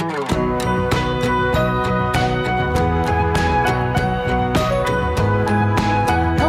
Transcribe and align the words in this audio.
Hello, 0.00 0.24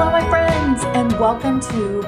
my 0.09 0.23
friends, 0.29 0.85
and 0.95 1.11
welcome 1.19 1.59
to 1.59 2.01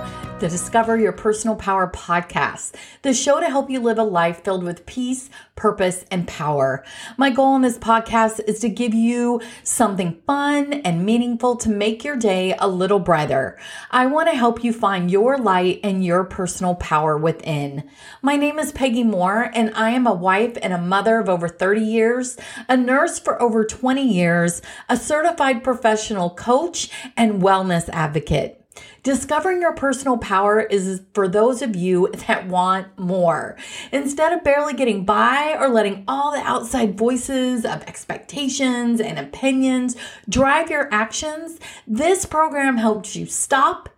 the 0.44 0.50
Discover 0.50 0.98
Your 0.98 1.14
Personal 1.14 1.56
Power 1.56 1.90
podcast, 1.90 2.76
the 3.02 3.14
show 3.14 3.40
to 3.40 3.50
help 3.50 3.70
you 3.70 3.80
live 3.80 3.98
a 3.98 4.04
life 4.04 4.44
filled 4.44 4.66
with 4.66 4.86
peace, 4.86 5.30
purpose, 5.56 6.04
and 6.12 6.28
power. 6.28 6.84
My 7.16 7.30
goal 7.30 7.56
in 7.56 7.62
this 7.62 7.78
podcast 7.78 8.42
is 8.46 8.60
to 8.60 8.68
give 8.68 8.94
you 8.94 9.40
something 9.64 10.22
fun 10.28 10.74
and 10.74 11.06
meaningful 11.06 11.56
to 11.56 11.70
make 11.70 12.04
your 12.04 12.18
day 12.18 12.54
a 12.60 12.68
little 12.68 13.00
brighter. 13.00 13.58
I 13.90 14.06
want 14.08 14.28
to 14.32 14.36
help 14.36 14.66
you 14.66 14.74
find 14.74 15.10
your 15.10 15.38
light 15.38 15.80
and 15.82 16.04
your 16.04 16.26
personal 16.26 16.76
power 16.76 17.18
within. 17.18 17.90
My 18.22 18.36
name 18.36 18.60
is 18.60 18.74
Peggy 18.74 19.06
Moore, 19.06 19.50
and 19.54 19.74
I 19.74 19.92
am 19.92 20.06
a 20.06 20.14
wife 20.14 20.58
and 20.62 20.74
a 20.74 20.78
mother 20.78 21.20
of 21.20 21.30
over 21.30 21.48
30 21.48 21.80
years, 21.80 22.36
a 22.68 22.76
nurse 22.76 23.18
for 23.18 23.42
over 23.42 23.64
20 23.64 24.06
years, 24.06 24.62
a 24.90 24.98
certified 24.98 25.64
professional 25.64 26.32
coach, 26.32 26.90
and 27.16 27.42
wellness 27.42 27.88
advocate. 27.94 28.63
Discovering 29.04 29.62
your 29.62 29.74
personal 29.74 30.18
power 30.18 30.62
is 30.62 31.02
for 31.14 31.28
those 31.28 31.62
of 31.62 31.76
you 31.76 32.10
that 32.28 32.48
want 32.48 32.88
more. 32.98 33.58
Instead 33.92 34.32
of 34.32 34.44
barely 34.44 34.74
getting 34.74 35.04
by 35.04 35.56
or 35.60 35.68
letting 35.70 36.04
all 36.08 36.32
the 36.32 36.40
outside 36.40 36.98
voices 36.98 37.66
of 37.66 37.84
expectations 37.84 39.02
and 39.02 39.20
opinions 39.20 39.96
drive 40.30 40.70
your 40.70 40.88
actions, 40.94 41.60
this 41.86 42.26
program 42.26 42.78
helps 42.78 43.16
you 43.16 43.26
stop 43.26 43.90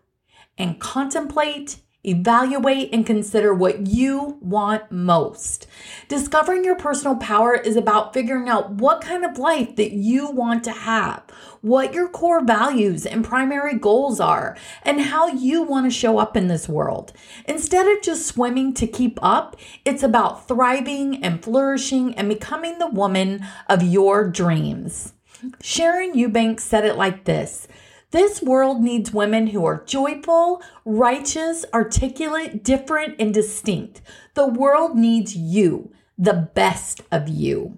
and 0.57 0.79
contemplate 0.79 1.77
Evaluate 2.07 2.89
and 2.93 3.05
consider 3.05 3.53
what 3.53 3.87
you 3.87 4.37
want 4.41 4.91
most. 4.91 5.67
Discovering 6.07 6.63
your 6.63 6.75
personal 6.75 7.15
power 7.15 7.53
is 7.53 7.75
about 7.75 8.13
figuring 8.13 8.47
out 8.47 8.71
what 8.71 9.01
kind 9.01 9.25
of 9.25 9.37
life 9.37 9.75
that 9.75 9.91
you 9.91 10.29
want 10.29 10.63
to 10.65 10.71
have, 10.71 11.23
what 11.61 11.93
your 11.93 12.07
core 12.07 12.45
values 12.45 13.05
and 13.05 13.25
primary 13.25 13.77
goals 13.77 14.19
are, 14.19 14.55
and 14.83 15.01
how 15.01 15.27
you 15.27 15.63
want 15.63 15.85
to 15.85 15.89
show 15.89 16.17
up 16.17 16.37
in 16.37 16.47
this 16.47 16.69
world. 16.69 17.11
Instead 17.47 17.87
of 17.87 18.03
just 18.03 18.27
swimming 18.27 18.73
to 18.75 18.87
keep 18.87 19.17
up, 19.21 19.55
it's 19.83 20.03
about 20.03 20.47
thriving 20.47 21.23
and 21.23 21.43
flourishing 21.43 22.13
and 22.15 22.29
becoming 22.29 22.77
the 22.77 22.87
woman 22.87 23.45
of 23.67 23.81
your 23.81 24.29
dreams. 24.29 25.13
Sharon 25.61 26.17
Eubanks 26.17 26.63
said 26.63 26.85
it 26.85 26.95
like 26.95 27.25
this 27.25 27.67
this 28.15 28.41
world 28.41 28.81
needs 28.81 29.11
women 29.11 29.47
who 29.47 29.65
are 29.65 29.83
joyful, 29.83 30.63
righteous, 30.85 31.65
articulate, 31.73 32.63
different, 32.63 33.13
and 33.19 33.33
distinct. 33.33 34.01
The 34.35 34.47
world 34.47 34.97
needs 34.97 35.35
you, 35.35 35.91
the 36.17 36.49
best 36.55 37.01
of 37.11 37.27
you. 37.27 37.77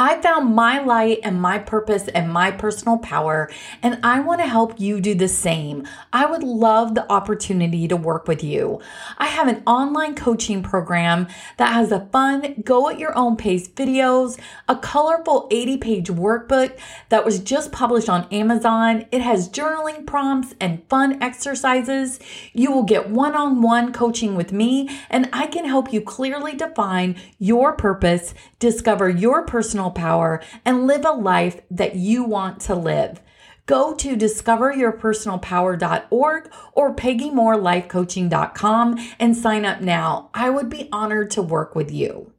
I 0.00 0.18
found 0.22 0.54
my 0.54 0.80
light 0.80 1.18
and 1.24 1.42
my 1.42 1.58
purpose 1.58 2.08
and 2.08 2.32
my 2.32 2.52
personal 2.52 2.96
power, 2.96 3.50
and 3.82 4.00
I 4.02 4.20
want 4.20 4.40
to 4.40 4.46
help 4.46 4.80
you 4.80 4.98
do 4.98 5.14
the 5.14 5.28
same. 5.28 5.86
I 6.10 6.24
would 6.24 6.42
love 6.42 6.94
the 6.94 7.04
opportunity 7.12 7.86
to 7.86 7.96
work 7.96 8.26
with 8.26 8.42
you. 8.42 8.80
I 9.18 9.26
have 9.26 9.46
an 9.46 9.62
online 9.66 10.14
coaching 10.14 10.62
program 10.62 11.28
that 11.58 11.74
has 11.74 11.92
a 11.92 12.06
fun, 12.06 12.62
go 12.64 12.88
at 12.88 12.98
your 12.98 13.14
own 13.14 13.36
pace 13.36 13.68
videos, 13.68 14.40
a 14.70 14.76
colorful 14.76 15.46
80 15.50 15.76
page 15.76 16.08
workbook 16.08 16.78
that 17.10 17.26
was 17.26 17.38
just 17.38 17.70
published 17.70 18.08
on 18.08 18.26
Amazon. 18.32 19.04
It 19.12 19.20
has 19.20 19.50
journaling 19.50 20.06
prompts 20.06 20.54
and 20.62 20.82
fun 20.88 21.22
exercises. 21.22 22.20
You 22.54 22.72
will 22.72 22.84
get 22.84 23.10
one 23.10 23.34
on 23.34 23.60
one 23.60 23.92
coaching 23.92 24.34
with 24.34 24.50
me, 24.50 24.88
and 25.10 25.28
I 25.30 25.46
can 25.46 25.66
help 25.66 25.92
you 25.92 26.00
clearly 26.00 26.54
define 26.54 27.16
your 27.38 27.74
purpose, 27.74 28.32
discover 28.58 29.10
your 29.10 29.44
personal 29.44 29.89
power 29.90 30.40
and 30.64 30.86
live 30.86 31.04
a 31.04 31.10
life 31.12 31.60
that 31.70 31.96
you 31.96 32.24
want 32.24 32.60
to 32.60 32.74
live. 32.74 33.20
Go 33.66 33.94
to 33.94 34.16
discoveryourpersonalpower.org 34.16 36.50
or 36.72 36.94
peggymorelifecoaching.com 36.94 38.98
and 39.20 39.36
sign 39.36 39.64
up 39.64 39.80
now. 39.80 40.30
I 40.34 40.50
would 40.50 40.68
be 40.68 40.88
honored 40.90 41.30
to 41.32 41.42
work 41.42 41.76
with 41.76 41.92
you. 41.92 42.32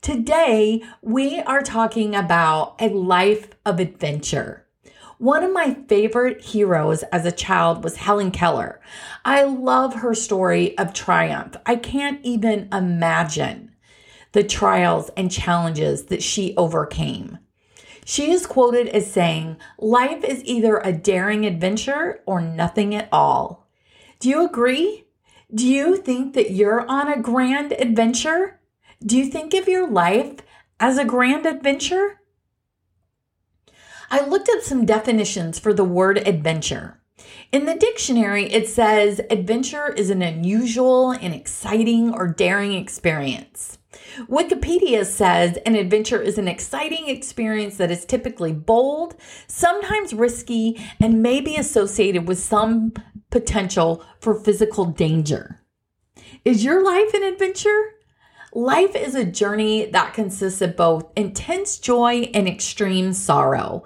Today, 0.00 0.84
we 1.02 1.40
are 1.40 1.62
talking 1.62 2.14
about 2.14 2.76
a 2.80 2.88
life 2.88 3.50
of 3.66 3.80
adventure. 3.80 4.64
One 5.18 5.42
of 5.42 5.52
my 5.52 5.74
favorite 5.88 6.40
heroes 6.40 7.02
as 7.12 7.26
a 7.26 7.32
child 7.32 7.82
was 7.82 7.96
Helen 7.96 8.30
Keller. 8.30 8.80
I 9.24 9.42
love 9.42 9.96
her 9.96 10.14
story 10.14 10.78
of 10.78 10.94
triumph. 10.94 11.56
I 11.66 11.74
can't 11.74 12.24
even 12.24 12.68
imagine 12.72 13.67
the 14.32 14.44
trials 14.44 15.10
and 15.16 15.30
challenges 15.30 16.06
that 16.06 16.22
she 16.22 16.54
overcame. 16.56 17.38
She 18.04 18.30
is 18.30 18.46
quoted 18.46 18.88
as 18.88 19.12
saying, 19.12 19.58
Life 19.78 20.24
is 20.24 20.42
either 20.44 20.78
a 20.78 20.92
daring 20.92 21.44
adventure 21.44 22.20
or 22.24 22.40
nothing 22.40 22.94
at 22.94 23.08
all. 23.12 23.68
Do 24.18 24.28
you 24.28 24.46
agree? 24.46 25.04
Do 25.54 25.66
you 25.66 25.96
think 25.96 26.34
that 26.34 26.50
you're 26.50 26.88
on 26.88 27.08
a 27.08 27.20
grand 27.20 27.72
adventure? 27.72 28.60
Do 29.04 29.16
you 29.16 29.26
think 29.26 29.54
of 29.54 29.68
your 29.68 29.88
life 29.88 30.40
as 30.80 30.98
a 30.98 31.04
grand 31.04 31.46
adventure? 31.46 32.20
I 34.10 34.26
looked 34.26 34.48
at 34.48 34.62
some 34.62 34.86
definitions 34.86 35.58
for 35.58 35.74
the 35.74 35.84
word 35.84 36.18
adventure. 36.18 37.00
In 37.52 37.66
the 37.66 37.74
dictionary, 37.74 38.44
it 38.44 38.68
says 38.68 39.20
adventure 39.30 39.92
is 39.92 40.10
an 40.10 40.22
unusual 40.22 41.12
and 41.12 41.34
exciting 41.34 42.12
or 42.12 42.28
daring 42.28 42.72
experience. 42.72 43.77
Wikipedia 44.26 45.04
says 45.04 45.56
an 45.64 45.74
adventure 45.74 46.20
is 46.20 46.38
an 46.38 46.48
exciting 46.48 47.08
experience 47.08 47.76
that 47.76 47.90
is 47.90 48.04
typically 48.04 48.52
bold, 48.52 49.14
sometimes 49.46 50.12
risky, 50.12 50.80
and 51.00 51.22
may 51.22 51.40
be 51.40 51.56
associated 51.56 52.26
with 52.26 52.38
some 52.38 52.92
potential 53.30 54.04
for 54.20 54.34
physical 54.34 54.86
danger. 54.86 55.60
Is 56.44 56.64
your 56.64 56.84
life 56.84 57.14
an 57.14 57.22
adventure? 57.22 57.94
Life 58.52 58.96
is 58.96 59.14
a 59.14 59.24
journey 59.24 59.86
that 59.86 60.14
consists 60.14 60.62
of 60.62 60.76
both 60.76 61.06
intense 61.14 61.78
joy 61.78 62.30
and 62.34 62.48
extreme 62.48 63.12
sorrow. 63.12 63.84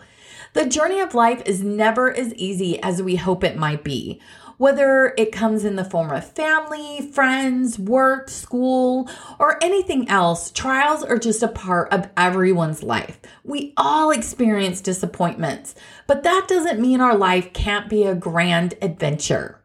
The 0.54 0.66
journey 0.66 1.00
of 1.00 1.14
life 1.14 1.42
is 1.46 1.62
never 1.62 2.14
as 2.14 2.34
easy 2.34 2.80
as 2.82 3.02
we 3.02 3.16
hope 3.16 3.42
it 3.42 3.56
might 3.56 3.82
be 3.82 4.20
whether 4.62 5.12
it 5.18 5.32
comes 5.32 5.64
in 5.64 5.74
the 5.74 5.84
form 5.84 6.12
of 6.12 6.24
family, 6.24 7.10
friends, 7.12 7.80
work, 7.80 8.30
school, 8.30 9.10
or 9.40 9.58
anything 9.60 10.08
else, 10.08 10.52
trials 10.52 11.02
are 11.02 11.18
just 11.18 11.42
a 11.42 11.48
part 11.48 11.92
of 11.92 12.08
everyone's 12.16 12.80
life. 12.80 13.18
We 13.42 13.72
all 13.76 14.12
experience 14.12 14.80
disappointments, 14.80 15.74
but 16.06 16.22
that 16.22 16.46
doesn't 16.46 16.78
mean 16.78 17.00
our 17.00 17.16
life 17.16 17.52
can't 17.52 17.90
be 17.90 18.04
a 18.04 18.14
grand 18.14 18.74
adventure. 18.80 19.60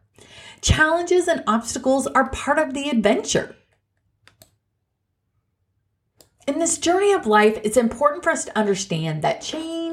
Challenges 0.62 1.28
and 1.28 1.44
obstacles 1.46 2.08
are 2.08 2.30
part 2.30 2.58
of 2.58 2.74
the 2.74 2.90
adventure. 2.90 3.54
In 6.48 6.58
this 6.58 6.76
journey 6.76 7.12
of 7.12 7.24
life, 7.24 7.60
it's 7.62 7.76
important 7.76 8.24
for 8.24 8.30
us 8.30 8.46
to 8.46 8.58
understand 8.58 9.22
that 9.22 9.42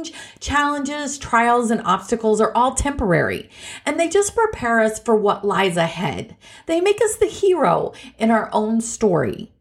change, 0.06 0.40
challenges, 0.40 1.18
trials, 1.18 1.72
and 1.72 1.82
obstacles 1.86 2.42
are 2.42 2.54
all 2.56 2.74
temporary, 2.76 3.50
and 3.86 4.00
they 4.00 4.08
just 4.08 4.36
prepare 4.36 4.80
us 4.80 5.00
for 5.00 5.16
what 5.16 5.46
lies 5.46 5.78
ahead. 5.78 6.36
They 6.66 6.82
make 6.82 7.02
us 7.02 7.16
the 7.16 7.28
hero 7.28 7.94
in 8.18 8.32
our 8.32 8.50
own 8.52 8.82
story. 8.82 9.52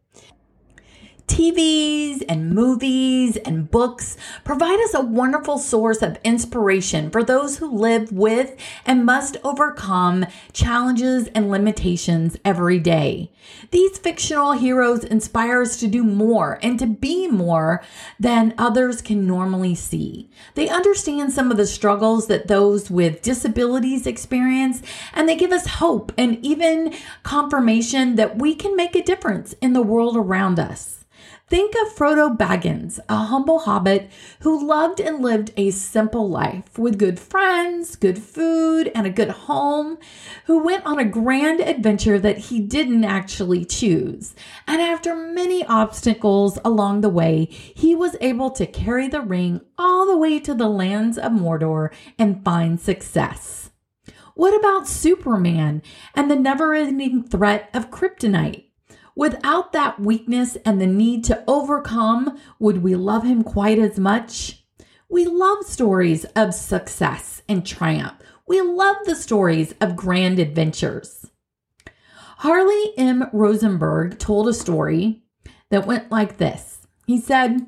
TVs 1.27 2.23
and 2.29 2.51
movies 2.51 3.35
and 3.37 3.69
books 3.69 4.15
provide 4.43 4.79
us 4.81 4.93
a 4.93 5.01
wonderful 5.01 5.57
source 5.57 6.01
of 6.01 6.19
inspiration 6.23 7.09
for 7.09 7.23
those 7.23 7.57
who 7.57 7.67
live 7.67 8.11
with 8.11 8.55
and 8.85 9.05
must 9.05 9.37
overcome 9.43 10.25
challenges 10.53 11.27
and 11.29 11.49
limitations 11.49 12.37
every 12.45 12.79
day. 12.79 13.31
These 13.71 13.97
fictional 13.97 14.53
heroes 14.53 15.03
inspire 15.03 15.61
us 15.61 15.77
to 15.77 15.87
do 15.87 16.03
more 16.03 16.59
and 16.61 16.77
to 16.79 16.85
be 16.85 17.27
more 17.27 17.83
than 18.19 18.53
others 18.57 19.01
can 19.01 19.25
normally 19.25 19.75
see. 19.75 20.29
They 20.53 20.69
understand 20.69 21.33
some 21.33 21.49
of 21.49 21.57
the 21.57 21.67
struggles 21.67 22.27
that 22.27 22.47
those 22.47 22.91
with 22.91 23.21
disabilities 23.21 24.05
experience, 24.05 24.81
and 25.13 25.27
they 25.27 25.35
give 25.35 25.51
us 25.51 25.67
hope 25.67 26.11
and 26.17 26.43
even 26.45 26.93
confirmation 27.23 28.15
that 28.15 28.37
we 28.37 28.55
can 28.55 28.75
make 28.75 28.95
a 28.95 29.03
difference 29.03 29.53
in 29.61 29.73
the 29.73 29.81
world 29.81 30.15
around 30.15 30.59
us. 30.59 31.04
Think 31.47 31.75
of 31.75 31.93
Frodo 31.93 32.35
Baggins, 32.35 32.99
a 33.07 33.17
humble 33.17 33.59
hobbit 33.59 34.09
who 34.39 34.65
loved 34.65 34.99
and 34.99 35.21
lived 35.21 35.51
a 35.55 35.69
simple 35.69 36.27
life 36.27 36.79
with 36.79 36.97
good 36.97 37.19
friends, 37.19 37.95
good 37.95 38.17
food, 38.17 38.91
and 38.95 39.05
a 39.05 39.11
good 39.11 39.29
home, 39.29 39.99
who 40.45 40.63
went 40.63 40.87
on 40.87 40.97
a 40.97 41.05
grand 41.05 41.61
adventure 41.61 42.17
that 42.17 42.39
he 42.39 42.59
didn't 42.59 43.03
actually 43.03 43.63
choose. 43.63 44.33
And 44.65 44.81
after 44.81 45.15
many 45.15 45.63
obstacles 45.63 46.57
along 46.65 47.01
the 47.01 47.09
way, 47.09 47.45
he 47.45 47.93
was 47.93 48.17
able 48.21 48.49
to 48.49 48.65
carry 48.65 49.07
the 49.07 49.21
ring 49.21 49.61
all 49.77 50.07
the 50.07 50.17
way 50.17 50.39
to 50.39 50.55
the 50.55 50.67
lands 50.67 51.15
of 51.15 51.31
Mordor 51.31 51.93
and 52.17 52.43
find 52.43 52.81
success. 52.81 53.69
What 54.33 54.59
about 54.59 54.87
Superman 54.87 55.83
and 56.15 56.29
the 56.31 56.35
never 56.35 56.73
ending 56.73 57.23
threat 57.23 57.69
of 57.71 57.91
kryptonite? 57.91 58.64
Without 59.15 59.71
that 59.71 59.99
weakness 59.99 60.57
and 60.65 60.81
the 60.81 60.87
need 60.87 61.23
to 61.23 61.43
overcome, 61.47 62.37
would 62.59 62.83
we 62.83 62.95
love 62.95 63.23
him 63.23 63.43
quite 63.43 63.79
as 63.79 63.97
much? 63.97 64.65
We 65.09 65.25
love 65.25 65.65
stories 65.65 66.25
of 66.35 66.53
success 66.53 67.41
and 67.47 67.65
triumph. 67.65 68.15
We 68.47 68.59
love 68.61 68.97
the 69.05 69.15
stories 69.15 69.73
of 69.79 69.95
grand 69.95 70.39
adventures. 70.39 71.31
Harley 72.39 72.93
M. 72.97 73.29
Rosenberg 73.31 74.19
told 74.19 74.49
a 74.49 74.53
story 74.53 75.23
that 75.71 75.87
went 75.87 76.11
like 76.11 76.37
this. 76.37 76.85
He 77.07 77.19
said, 77.19 77.67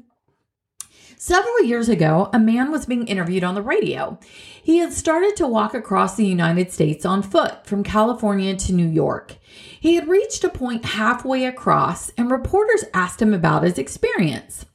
Several 1.19 1.63
years 1.63 1.89
ago, 1.89 2.29
a 2.31 2.37
man 2.37 2.71
was 2.71 2.85
being 2.85 3.07
interviewed 3.07 3.43
on 3.43 3.55
the 3.55 3.61
radio. 3.63 4.19
He 4.61 4.77
had 4.77 4.93
started 4.93 5.35
to 5.37 5.47
walk 5.47 5.73
across 5.73 6.15
the 6.15 6.27
United 6.27 6.71
States 6.71 7.07
on 7.07 7.23
foot 7.23 7.65
from 7.65 7.83
California 7.83 8.55
to 8.55 8.73
New 8.73 8.87
York. 8.87 9.35
He 9.79 9.95
had 9.95 10.07
reached 10.07 10.43
a 10.43 10.49
point 10.49 10.85
halfway 10.85 11.45
across, 11.45 12.11
and 12.11 12.29
reporters 12.29 12.83
asked 12.93 13.19
him 13.19 13.33
about 13.33 13.63
his 13.63 13.79
experience. 13.79 14.65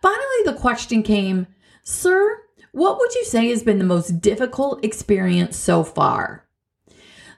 Finally, 0.00 0.42
the 0.46 0.54
question 0.54 1.02
came 1.02 1.46
Sir, 1.82 2.44
what 2.72 2.98
would 2.98 3.14
you 3.14 3.26
say 3.26 3.50
has 3.50 3.62
been 3.62 3.78
the 3.78 3.84
most 3.84 4.22
difficult 4.22 4.82
experience 4.82 5.58
so 5.58 5.84
far? 5.84 6.46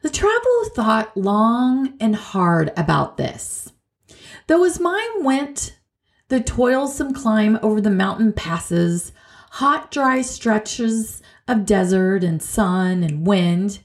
The 0.03 0.11
traveler 0.11 0.69
thought 0.73 1.17
long 1.17 1.95
and 1.99 2.15
hard 2.15 2.73
about 2.77 3.17
this. 3.17 3.73
Though 4.47 4.63
his 4.63 4.79
mind 4.79 5.25
went 5.25 5.77
the 6.33 6.41
toilsome 6.41 7.13
climb 7.13 7.59
over 7.63 7.79
the 7.79 7.91
mountain 7.91 8.33
passes, 8.33 9.13
hot, 9.51 9.91
dry 9.91 10.23
stretches 10.23 11.21
of 11.47 11.67
desert 11.67 12.25
and 12.25 12.43
sun 12.43 13.03
and 13.03 13.27
wind. 13.27 13.81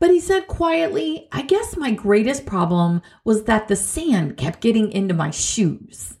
But 0.00 0.10
he 0.10 0.18
said 0.18 0.48
quietly, 0.48 1.28
I 1.30 1.42
guess 1.42 1.76
my 1.76 1.92
greatest 1.92 2.46
problem 2.46 3.00
was 3.22 3.44
that 3.44 3.68
the 3.68 3.76
sand 3.76 4.38
kept 4.38 4.60
getting 4.60 4.90
into 4.90 5.14
my 5.14 5.30
shoes. 5.30 6.18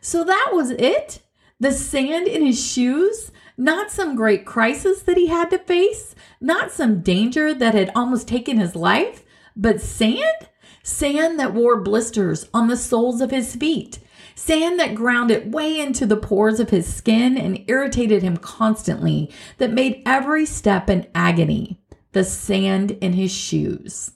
So 0.00 0.24
that 0.24 0.52
was 0.54 0.70
it? 0.70 1.20
The 1.58 1.70
sand 1.70 2.26
in 2.26 2.42
his 2.42 2.66
shoes? 2.66 3.32
Not 3.58 3.90
some 3.90 4.16
great 4.16 4.46
crisis 4.46 5.02
that 5.02 5.18
he 5.18 5.26
had 5.26 5.50
to 5.50 5.58
face? 5.58 6.14
Not 6.40 6.72
some 6.72 7.02
danger 7.02 7.52
that 7.52 7.74
had 7.74 7.92
almost 7.94 8.26
taken 8.26 8.56
his 8.56 8.74
life? 8.74 9.22
But 9.54 9.82
sand? 9.82 10.48
Sand 10.82 11.38
that 11.38 11.52
wore 11.52 11.82
blisters 11.82 12.48
on 12.54 12.68
the 12.68 12.78
soles 12.78 13.20
of 13.20 13.30
his 13.30 13.54
feet 13.54 13.98
Sand 14.42 14.80
that 14.80 14.94
ground 14.94 15.30
it 15.30 15.50
way 15.50 15.78
into 15.78 16.06
the 16.06 16.16
pores 16.16 16.60
of 16.60 16.70
his 16.70 16.90
skin 16.92 17.36
and 17.36 17.62
irritated 17.68 18.22
him 18.22 18.38
constantly, 18.38 19.30
that 19.58 19.70
made 19.70 20.02
every 20.06 20.46
step 20.46 20.88
an 20.88 21.06
agony. 21.14 21.78
The 22.12 22.24
sand 22.24 22.92
in 23.02 23.12
his 23.12 23.30
shoes. 23.30 24.12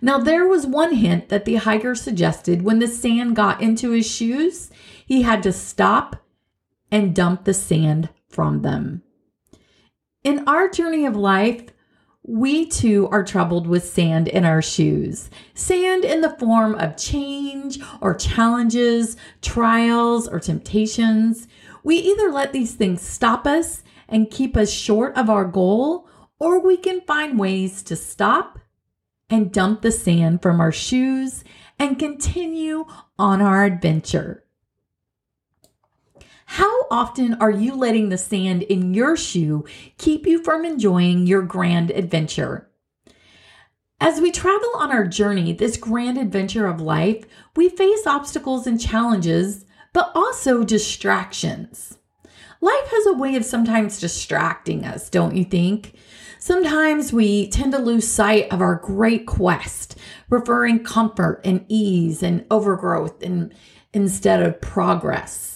Now, 0.00 0.18
there 0.18 0.46
was 0.46 0.68
one 0.68 0.94
hint 0.94 1.30
that 1.30 1.46
the 1.46 1.56
hiker 1.56 1.96
suggested 1.96 2.62
when 2.62 2.78
the 2.78 2.86
sand 2.86 3.34
got 3.34 3.60
into 3.60 3.90
his 3.90 4.08
shoes, 4.08 4.70
he 5.04 5.22
had 5.22 5.42
to 5.42 5.52
stop 5.52 6.24
and 6.92 7.12
dump 7.12 7.42
the 7.42 7.52
sand 7.52 8.08
from 8.28 8.62
them. 8.62 9.02
In 10.22 10.46
our 10.46 10.68
journey 10.68 11.04
of 11.06 11.16
life, 11.16 11.64
we 12.26 12.66
too 12.66 13.08
are 13.12 13.22
troubled 13.22 13.68
with 13.68 13.84
sand 13.84 14.26
in 14.26 14.44
our 14.44 14.60
shoes. 14.60 15.30
Sand 15.54 16.04
in 16.04 16.22
the 16.22 16.36
form 16.38 16.74
of 16.74 16.96
change 16.96 17.78
or 18.00 18.14
challenges, 18.14 19.16
trials 19.42 20.26
or 20.26 20.40
temptations. 20.40 21.46
We 21.84 21.96
either 21.96 22.32
let 22.32 22.52
these 22.52 22.74
things 22.74 23.00
stop 23.00 23.46
us 23.46 23.84
and 24.08 24.30
keep 24.30 24.56
us 24.56 24.72
short 24.72 25.16
of 25.16 25.30
our 25.30 25.44
goal, 25.44 26.08
or 26.40 26.60
we 26.60 26.76
can 26.76 27.00
find 27.02 27.38
ways 27.38 27.82
to 27.84 27.94
stop 27.94 28.58
and 29.30 29.52
dump 29.52 29.82
the 29.82 29.92
sand 29.92 30.42
from 30.42 30.60
our 30.60 30.72
shoes 30.72 31.44
and 31.78 31.98
continue 31.98 32.86
on 33.18 33.40
our 33.40 33.64
adventure. 33.64 34.45
How 36.46 36.86
often 36.90 37.34
are 37.34 37.50
you 37.50 37.74
letting 37.74 38.08
the 38.08 38.16
sand 38.16 38.62
in 38.62 38.94
your 38.94 39.16
shoe 39.16 39.64
keep 39.98 40.26
you 40.26 40.42
from 40.42 40.64
enjoying 40.64 41.26
your 41.26 41.42
grand 41.42 41.90
adventure? 41.90 42.70
As 44.00 44.20
we 44.20 44.30
travel 44.30 44.70
on 44.76 44.92
our 44.92 45.06
journey, 45.06 45.52
this 45.52 45.76
grand 45.76 46.18
adventure 46.18 46.66
of 46.66 46.80
life, 46.80 47.24
we 47.56 47.68
face 47.68 48.06
obstacles 48.06 48.66
and 48.66 48.80
challenges, 48.80 49.64
but 49.92 50.12
also 50.14 50.62
distractions. 50.62 51.98
Life 52.60 52.90
has 52.90 53.06
a 53.06 53.14
way 53.14 53.34
of 53.36 53.44
sometimes 53.44 53.98
distracting 54.00 54.84
us, 54.84 55.10
don't 55.10 55.34
you 55.34 55.44
think? 55.44 55.94
Sometimes 56.38 57.12
we 57.12 57.48
tend 57.48 57.72
to 57.72 57.78
lose 57.78 58.06
sight 58.06 58.52
of 58.52 58.60
our 58.60 58.76
great 58.76 59.26
quest, 59.26 59.98
preferring 60.28 60.84
comfort 60.84 61.40
and 61.44 61.64
ease 61.68 62.22
and 62.22 62.46
overgrowth 62.50 63.22
and, 63.22 63.52
instead 63.92 64.42
of 64.42 64.60
progress. 64.60 65.55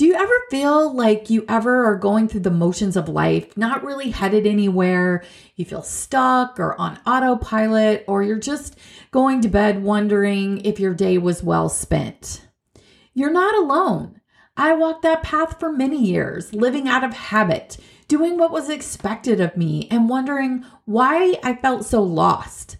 Do 0.00 0.06
you 0.06 0.14
ever 0.14 0.32
feel 0.48 0.94
like 0.94 1.28
you 1.28 1.44
ever 1.46 1.84
are 1.84 1.94
going 1.94 2.26
through 2.26 2.40
the 2.40 2.50
motions 2.50 2.96
of 2.96 3.06
life, 3.06 3.54
not 3.54 3.84
really 3.84 4.08
headed 4.08 4.46
anywhere? 4.46 5.22
You 5.56 5.66
feel 5.66 5.82
stuck 5.82 6.58
or 6.58 6.74
on 6.80 6.98
autopilot, 7.06 8.06
or 8.08 8.22
you're 8.22 8.38
just 8.38 8.78
going 9.10 9.42
to 9.42 9.50
bed 9.50 9.82
wondering 9.82 10.62
if 10.64 10.80
your 10.80 10.94
day 10.94 11.18
was 11.18 11.42
well 11.42 11.68
spent? 11.68 12.48
You're 13.12 13.30
not 13.30 13.54
alone. 13.54 14.22
I 14.56 14.72
walked 14.72 15.02
that 15.02 15.22
path 15.22 15.60
for 15.60 15.70
many 15.70 16.02
years, 16.02 16.54
living 16.54 16.88
out 16.88 17.04
of 17.04 17.12
habit, 17.12 17.76
doing 18.08 18.38
what 18.38 18.52
was 18.52 18.70
expected 18.70 19.38
of 19.38 19.58
me, 19.58 19.86
and 19.90 20.08
wondering 20.08 20.64
why 20.86 21.34
I 21.44 21.56
felt 21.56 21.84
so 21.84 22.02
lost. 22.02 22.78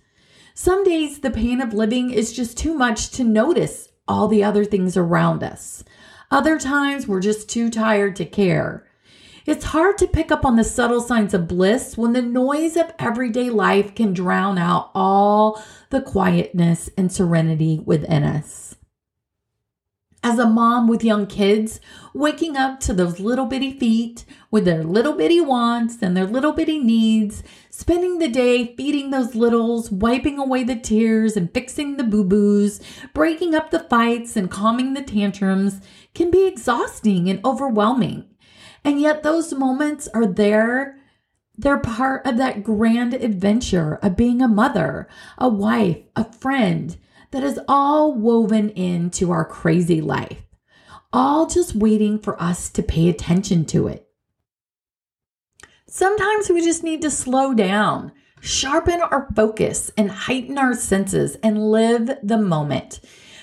Some 0.54 0.84
days, 0.84 1.18
the 1.18 1.30
pain 1.30 1.60
of 1.60 1.74
living 1.74 2.12
is 2.12 2.32
just 2.32 2.56
too 2.56 2.72
much 2.72 3.10
to 3.10 3.24
notice 3.24 3.88
all 4.08 4.26
the 4.26 4.42
other 4.42 4.64
things 4.64 4.96
around 4.96 5.42
us. 5.42 5.84
Other 6.32 6.60
times 6.60 7.08
we're 7.08 7.20
just 7.20 7.48
too 7.48 7.68
tired 7.68 8.14
to 8.16 8.24
care. 8.24 8.86
It's 9.46 9.64
hard 9.64 9.98
to 9.98 10.06
pick 10.06 10.30
up 10.30 10.44
on 10.44 10.54
the 10.54 10.62
subtle 10.62 11.00
signs 11.00 11.34
of 11.34 11.48
bliss 11.48 11.98
when 11.98 12.12
the 12.12 12.22
noise 12.22 12.76
of 12.76 12.92
everyday 13.00 13.50
life 13.50 13.96
can 13.96 14.12
drown 14.12 14.56
out 14.56 14.92
all 14.94 15.60
the 15.90 16.00
quietness 16.00 16.88
and 16.96 17.10
serenity 17.10 17.80
within 17.84 18.22
us. 18.22 18.69
As 20.22 20.38
a 20.38 20.46
mom 20.46 20.86
with 20.86 21.02
young 21.02 21.26
kids, 21.26 21.80
waking 22.12 22.54
up 22.54 22.78
to 22.80 22.92
those 22.92 23.20
little 23.20 23.46
bitty 23.46 23.78
feet 23.78 24.26
with 24.50 24.66
their 24.66 24.84
little 24.84 25.14
bitty 25.14 25.40
wants 25.40 26.02
and 26.02 26.14
their 26.14 26.26
little 26.26 26.52
bitty 26.52 26.78
needs, 26.78 27.42
spending 27.70 28.18
the 28.18 28.28
day 28.28 28.74
feeding 28.76 29.10
those 29.10 29.34
littles, 29.34 29.90
wiping 29.90 30.38
away 30.38 30.62
the 30.62 30.76
tears 30.76 31.38
and 31.38 31.54
fixing 31.54 31.96
the 31.96 32.04
boo 32.04 32.24
boos, 32.24 32.82
breaking 33.14 33.54
up 33.54 33.70
the 33.70 33.80
fights 33.80 34.36
and 34.36 34.50
calming 34.50 34.92
the 34.92 35.02
tantrums, 35.02 35.80
can 36.14 36.30
be 36.30 36.46
exhausting 36.46 37.30
and 37.30 37.42
overwhelming. 37.42 38.26
And 38.84 39.00
yet, 39.00 39.22
those 39.22 39.54
moments 39.54 40.06
are 40.08 40.26
there. 40.26 40.98
They're 41.56 41.78
part 41.78 42.26
of 42.26 42.36
that 42.36 42.62
grand 42.62 43.14
adventure 43.14 43.94
of 44.02 44.16
being 44.16 44.42
a 44.42 44.48
mother, 44.48 45.08
a 45.38 45.48
wife, 45.48 45.98
a 46.14 46.30
friend 46.30 46.98
that 47.30 47.44
is 47.44 47.60
all 47.68 48.14
woven 48.14 48.70
into 48.70 49.30
our 49.30 49.44
crazy 49.44 50.00
life, 50.00 50.42
all 51.12 51.46
just 51.46 51.74
waiting 51.74 52.18
for 52.18 52.40
us 52.42 52.70
to 52.70 52.82
pay 52.82 53.08
attention 53.08 53.64
to 53.66 53.88
it. 53.88 54.08
Sometimes 55.86 56.48
we 56.48 56.60
just 56.60 56.84
need 56.84 57.02
to 57.02 57.10
slow 57.10 57.52
down, 57.52 58.12
sharpen 58.40 59.00
our 59.00 59.28
focus, 59.34 59.90
and 59.96 60.10
heighten 60.10 60.56
our 60.56 60.74
senses 60.74 61.36
and 61.42 61.70
live 61.70 62.10
the 62.22 62.38
moment 62.38 63.00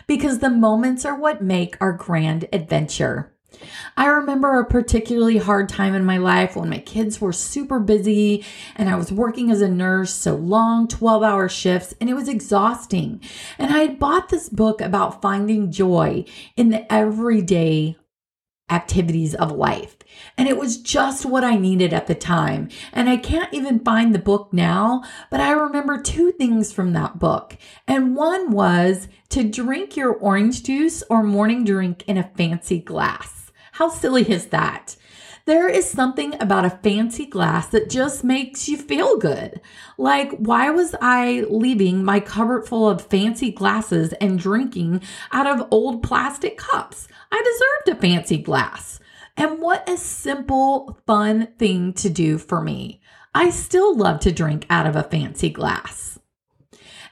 because 0.07 0.39
the 0.39 0.49
moments 0.49 1.03
are 1.05 1.19
what 1.19 1.41
make 1.43 1.77
our 1.81 1.91
grand 1.91 2.47
adventure. 2.53 3.36
I 3.95 4.07
remember 4.07 4.59
a 4.59 4.65
particularly 4.65 5.37
hard 5.37 5.69
time 5.69 5.95
in 5.95 6.05
my 6.05 6.17
life 6.17 6.55
when 6.55 6.69
my 6.69 6.79
kids 6.79 7.19
were 7.19 7.33
super 7.33 7.79
busy 7.79 8.45
and 8.75 8.89
I 8.89 8.95
was 8.95 9.11
working 9.11 9.51
as 9.51 9.61
a 9.61 9.69
nurse, 9.69 10.13
so 10.13 10.35
long 10.35 10.87
12 10.87 11.23
hour 11.23 11.49
shifts, 11.49 11.93
and 11.99 12.09
it 12.09 12.13
was 12.13 12.29
exhausting. 12.29 13.21
And 13.57 13.73
I 13.73 13.79
had 13.79 13.99
bought 13.99 14.29
this 14.29 14.49
book 14.49 14.81
about 14.81 15.21
finding 15.21 15.71
joy 15.71 16.25
in 16.55 16.69
the 16.69 16.91
everyday 16.91 17.97
activities 18.69 19.33
of 19.33 19.51
life. 19.51 19.95
And 20.37 20.47
it 20.47 20.57
was 20.57 20.77
just 20.77 21.25
what 21.25 21.43
I 21.43 21.55
needed 21.55 21.93
at 21.93 22.07
the 22.07 22.15
time. 22.15 22.69
And 22.91 23.09
I 23.09 23.17
can't 23.17 23.53
even 23.53 23.79
find 23.79 24.13
the 24.13 24.19
book 24.19 24.51
now, 24.51 25.03
but 25.29 25.39
I 25.39 25.51
remember 25.51 26.01
two 26.01 26.31
things 26.31 26.71
from 26.71 26.93
that 26.93 27.19
book. 27.19 27.57
And 27.87 28.15
one 28.15 28.51
was 28.51 29.07
to 29.29 29.43
drink 29.43 29.95
your 29.95 30.13
orange 30.13 30.63
juice 30.63 31.03
or 31.09 31.23
morning 31.23 31.63
drink 31.63 32.03
in 32.07 32.17
a 32.17 32.29
fancy 32.35 32.79
glass. 32.79 33.36
How 33.77 33.89
silly 33.89 34.23
is 34.27 34.47
that? 34.47 34.95
There 35.45 35.69
is 35.69 35.87
something 35.87 36.33
about 36.41 36.65
a 36.65 36.79
fancy 36.81 37.27
glass 37.27 37.67
that 37.67 37.91
just 37.91 38.23
makes 38.23 38.67
you 38.67 38.75
feel 38.75 39.19
good. 39.19 39.61
Like, 39.99 40.31
why 40.31 40.71
was 40.71 40.95
I 40.99 41.45
leaving 41.47 42.03
my 42.03 42.19
cupboard 42.19 42.67
full 42.67 42.89
of 42.89 43.05
fancy 43.05 43.51
glasses 43.51 44.13
and 44.13 44.39
drinking 44.39 45.03
out 45.31 45.45
of 45.45 45.67
old 45.69 46.01
plastic 46.01 46.57
cups? 46.57 47.07
I 47.31 47.39
deserved 47.85 47.99
a 47.99 48.01
fancy 48.01 48.39
glass. 48.39 48.99
And 49.37 49.59
what 49.59 49.87
a 49.87 49.95
simple, 49.95 50.97
fun 51.05 51.49
thing 51.59 51.93
to 51.93 52.09
do 52.09 52.39
for 52.39 52.61
me. 52.61 52.99
I 53.35 53.51
still 53.51 53.95
love 53.95 54.21
to 54.21 54.31
drink 54.31 54.65
out 54.71 54.87
of 54.87 54.95
a 54.95 55.03
fancy 55.03 55.51
glass. 55.51 56.16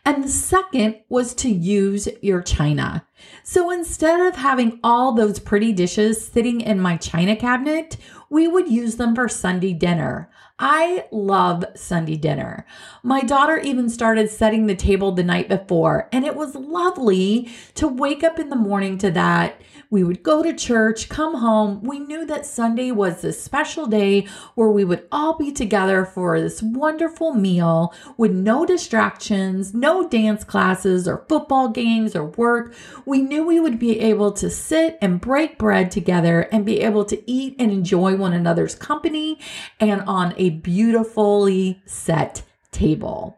And 0.06 0.24
the 0.24 0.30
second 0.30 0.98
was 1.10 1.34
to 1.36 1.50
use 1.50 2.08
your 2.22 2.44
china. 2.44 3.08
So 3.44 3.72
instead 3.72 4.20
of 4.20 4.36
having 4.36 4.80
all 4.84 5.14
those 5.14 5.40
pretty 5.40 5.74
dishes 5.74 6.26
sitting 6.26 6.62
in 6.62 6.80
my 6.80 6.96
china 6.98 7.36
cabinet, 7.36 7.98
we 8.30 8.48
would 8.48 8.70
use 8.70 8.98
them 8.98 9.16
for 9.16 9.28
Sunday 9.28 9.74
dinner. 9.74 10.30
I 10.60 11.06
love 11.12 11.66
Sunday 11.76 12.16
dinner. 12.16 12.66
My 13.04 13.22
daughter 13.22 13.58
even 13.58 13.90
started 13.90 14.30
setting 14.30 14.68
the 14.68 14.76
table 14.76 15.12
the 15.12 15.24
night 15.24 15.50
before, 15.50 16.08
and 16.14 16.24
it 16.24 16.36
was 16.36 16.56
lovely 16.56 17.50
to 17.74 17.88
wake 17.88 18.24
up 18.24 18.40
in 18.40 18.50
the 18.50 18.56
morning 18.56 18.98
to 19.00 19.12
that. 19.12 19.60
We 19.96 20.04
would 20.04 20.24
go 20.24 20.44
to 20.44 20.52
church, 20.54 21.08
come 21.08 21.36
home. 21.36 21.80
We 21.82 22.00
knew 22.00 22.25
that 22.25 22.46
Sunday 22.46 22.92
was 22.92 23.22
this 23.22 23.42
special 23.42 23.86
day 23.86 24.28
where 24.54 24.68
we 24.68 24.84
would 24.84 25.08
all 25.10 25.38
be 25.38 25.54
together 25.54 26.04
for 26.04 26.42
this 26.42 26.62
wonderful 26.62 27.34
meal 27.34 27.94
with 28.18 28.34
no 28.34 28.66
distractions, 28.66 29.74
no 29.74 30.06
dance 30.06 30.44
classes 30.44 31.08
or 31.08 31.24
football 31.30 31.70
games 31.70 32.14
or 32.14 32.25
work. 32.25 32.74
We 33.06 33.22
knew 33.22 33.46
we 33.46 33.62
would 33.62 33.80
be 33.80 34.02
able 34.02 34.34
to 34.34 34.50
sit 34.50 34.98
and 35.02 35.22
break 35.22 35.58
bread 35.58 35.92
together 35.92 36.42
and 36.52 36.66
be 36.66 36.82
able 36.82 37.06
to 37.06 37.32
eat 37.32 37.56
and 37.58 37.72
enjoy 37.72 38.18
one 38.18 38.34
another's 38.34 38.75
company 38.75 39.40
and 39.80 40.02
on 40.02 40.34
a 40.36 40.50
beautifully 40.50 41.82
set 41.86 42.44
table. 42.74 43.38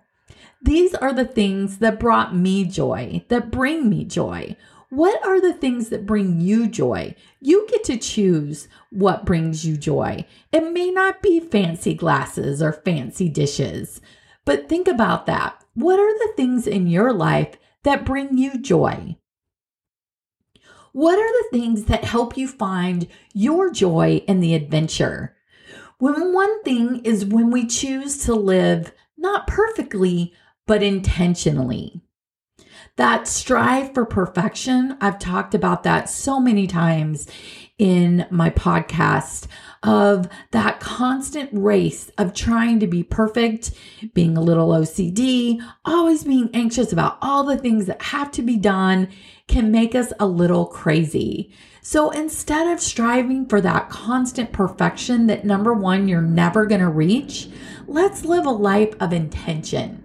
These 0.60 0.96
are 0.96 1.14
the 1.14 1.24
things 1.24 1.78
that 1.78 2.00
brought 2.00 2.36
me 2.36 2.66
joy, 2.66 3.24
that 3.28 3.52
bring 3.52 3.88
me 3.88 4.06
joy. 4.06 4.58
What 4.90 5.26
are 5.26 5.42
the 5.42 5.54
things 5.54 5.90
that 5.90 6.06
bring 6.06 6.40
you 6.40 6.68
joy? 6.68 7.16
You 7.42 7.68
get 7.70 7.84
to 7.86 7.98
choose 7.98 8.70
what 8.90 9.26
brings 9.26 9.66
you 9.66 9.76
joy. 9.76 10.26
It 10.54 10.72
may 10.72 10.92
not 10.92 11.22
be 11.22 11.42
fancy 11.42 11.94
glasses 11.94 12.62
or 12.62 12.72
fancy 12.72 13.28
dishes, 13.28 14.00
but 14.46 14.70
think 14.70 14.88
about 14.88 15.26
that. 15.26 15.62
What 15.74 16.00
are 16.00 16.14
the 16.14 16.34
things 16.38 16.68
in 16.68 16.88
your 16.88 17.12
life 17.12 17.58
that 17.84 18.06
bring 18.06 18.38
you 18.38 18.58
joy? 18.60 19.18
What 20.94 21.20
are 21.20 21.44
the 21.44 21.60
things 21.60 21.86
that 21.86 22.06
help 22.06 22.38
you 22.38 22.48
find 22.48 23.08
your 23.34 23.70
joy 23.70 24.24
in 24.26 24.40
the 24.40 24.56
adventure? 24.56 25.36
When 26.00 26.34
one 26.34 26.64
thing 26.64 27.02
is 27.04 27.26
when 27.26 27.52
we 27.52 27.68
choose 27.68 28.24
to 28.26 28.34
live 28.34 28.94
not 29.18 29.48
perfectly, 29.48 30.34
but 30.66 30.82
intentionally. 30.82 32.02
That 32.98 33.28
strive 33.28 33.94
for 33.94 34.06
perfection, 34.06 34.98
I've 35.00 35.20
talked 35.20 35.54
about 35.54 35.84
that 35.84 36.10
so 36.10 36.40
many 36.40 36.66
times 36.66 37.28
in 37.78 38.26
my 38.32 38.50
podcast 38.50 39.46
of 39.84 40.28
that 40.50 40.80
constant 40.80 41.52
race 41.54 42.10
of 42.18 42.34
trying 42.34 42.80
to 42.80 42.88
be 42.88 43.04
perfect, 43.04 43.72
being 44.16 44.36
a 44.36 44.42
little 44.42 44.70
OCD, 44.70 45.62
always 45.86 46.24
being 46.24 46.50
anxious 46.56 46.92
about 46.92 47.20
all 47.22 47.44
the 47.44 47.58
things 47.58 47.86
that 47.86 48.02
have 48.02 48.32
to 48.32 48.42
be 48.42 48.58
done 48.58 49.10
can 49.48 49.72
make 49.72 49.94
us 49.94 50.12
a 50.20 50.26
little 50.26 50.66
crazy. 50.66 51.54
So 51.84 52.10
instead 52.10 52.68
of 52.68 52.82
striving 52.82 53.46
for 53.46 53.62
that 53.62 53.92
constant 53.92 54.52
perfection 54.52 55.28
that 55.28 55.46
number 55.46 55.72
one, 55.72 56.08
you're 56.08 56.20
never 56.20 56.66
going 56.66 56.82
to 56.82 56.90
reach, 56.90 57.48
let's 57.86 58.26
live 58.26 58.48
a 58.48 58.52
life 58.52 58.96
of 59.00 59.14
intention. 59.14 60.04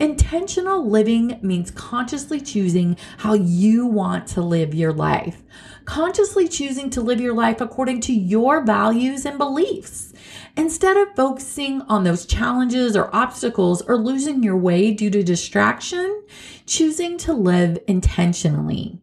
Intentional 0.00 0.88
living 0.88 1.38
means 1.42 1.70
consciously 1.70 2.40
choosing 2.40 2.96
how 3.18 3.34
you 3.34 3.84
want 3.84 4.26
to 4.28 4.40
live 4.40 4.74
your 4.74 4.94
life, 4.94 5.42
consciously 5.84 6.48
choosing 6.48 6.88
to 6.88 7.02
live 7.02 7.20
your 7.20 7.34
life 7.34 7.60
according 7.60 8.00
to 8.00 8.14
your 8.14 8.64
values 8.64 9.26
and 9.26 9.36
beliefs. 9.36 10.14
Instead 10.56 10.96
of 10.96 11.14
focusing 11.14 11.82
on 11.82 12.04
those 12.04 12.24
challenges 12.24 12.96
or 12.96 13.14
obstacles 13.14 13.82
or 13.82 13.98
losing 13.98 14.42
your 14.42 14.56
way 14.56 14.90
due 14.90 15.10
to 15.10 15.22
distraction, 15.22 16.22
choosing 16.64 17.18
to 17.18 17.34
live 17.34 17.78
intentionally. 17.86 18.98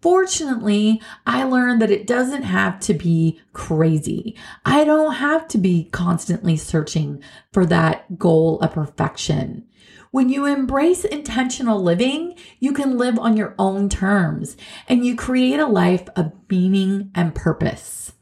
Fortunately, 0.00 1.02
I 1.26 1.42
learned 1.44 1.82
that 1.82 1.90
it 1.90 2.06
doesn't 2.06 2.44
have 2.44 2.80
to 2.80 2.94
be 2.94 3.40
crazy. 3.52 4.36
I 4.64 4.84
don't 4.84 5.16
have 5.16 5.48
to 5.48 5.58
be 5.58 5.90
constantly 5.92 6.56
searching 6.56 7.22
for 7.52 7.66
that 7.66 8.18
goal 8.18 8.58
of 8.60 8.72
perfection. 8.72 9.66
When 10.10 10.28
you 10.28 10.46
embrace 10.46 11.04
intentional 11.04 11.82
living, 11.82 12.34
you 12.60 12.72
can 12.72 12.96
live 12.96 13.18
on 13.18 13.36
your 13.36 13.54
own 13.58 13.88
terms 13.88 14.56
and 14.88 15.04
you 15.04 15.14
create 15.14 15.60
a 15.60 15.66
life 15.66 16.08
of 16.16 16.32
meaning 16.48 17.10
and 17.14 17.34
purpose. 17.34 18.12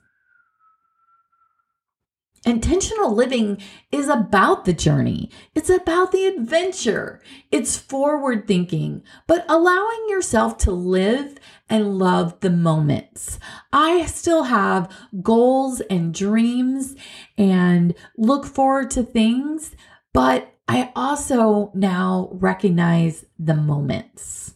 Intentional 2.47 3.13
living 3.13 3.61
is 3.91 4.09
about 4.09 4.65
the 4.65 4.73
journey. 4.73 5.31
It's 5.57 5.69
about 5.69 6.13
the 6.13 6.27
adventure. 6.27 7.21
It's 7.51 7.77
forward 7.77 8.47
thinking, 8.47 9.03
but 9.27 9.45
allowing 9.49 10.09
yourself 10.09 10.57
to 10.59 10.71
live 10.71 11.39
and 11.69 11.99
love 11.99 12.39
the 12.39 12.51
moments. 12.51 13.41
I 13.73 14.07
still 14.07 14.45
have 14.45 14.89
goals 15.23 15.81
and 15.91 16.15
dreams 16.15 16.95
and 17.37 17.97
look 18.17 18.47
forward 18.47 18.93
to 18.93 19.03
things, 19.03 19.75
but 20.13 20.56
I 20.69 20.91
also 20.97 21.71
now 21.75 22.29
recognize 22.33 23.25
the 23.39 23.55
moments. 23.55 24.55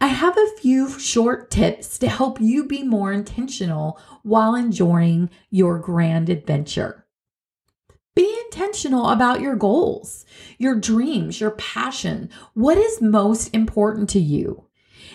I 0.00 0.06
have 0.06 0.36
a 0.38 0.56
few 0.58 0.98
short 0.98 1.50
tips 1.50 1.98
to 1.98 2.08
help 2.08 2.40
you 2.40 2.64
be 2.64 2.82
more 2.82 3.12
intentional 3.12 4.00
while 4.22 4.54
enjoying 4.54 5.28
your 5.50 5.78
grand 5.78 6.30
adventure. 6.30 7.06
Be 8.14 8.34
intentional 8.46 9.10
about 9.10 9.42
your 9.42 9.56
goals, 9.56 10.24
your 10.58 10.74
dreams, 10.74 11.40
your 11.40 11.52
passion. 11.52 12.30
What 12.54 12.78
is 12.78 13.02
most 13.02 13.54
important 13.54 14.08
to 14.10 14.20
you? 14.20 14.64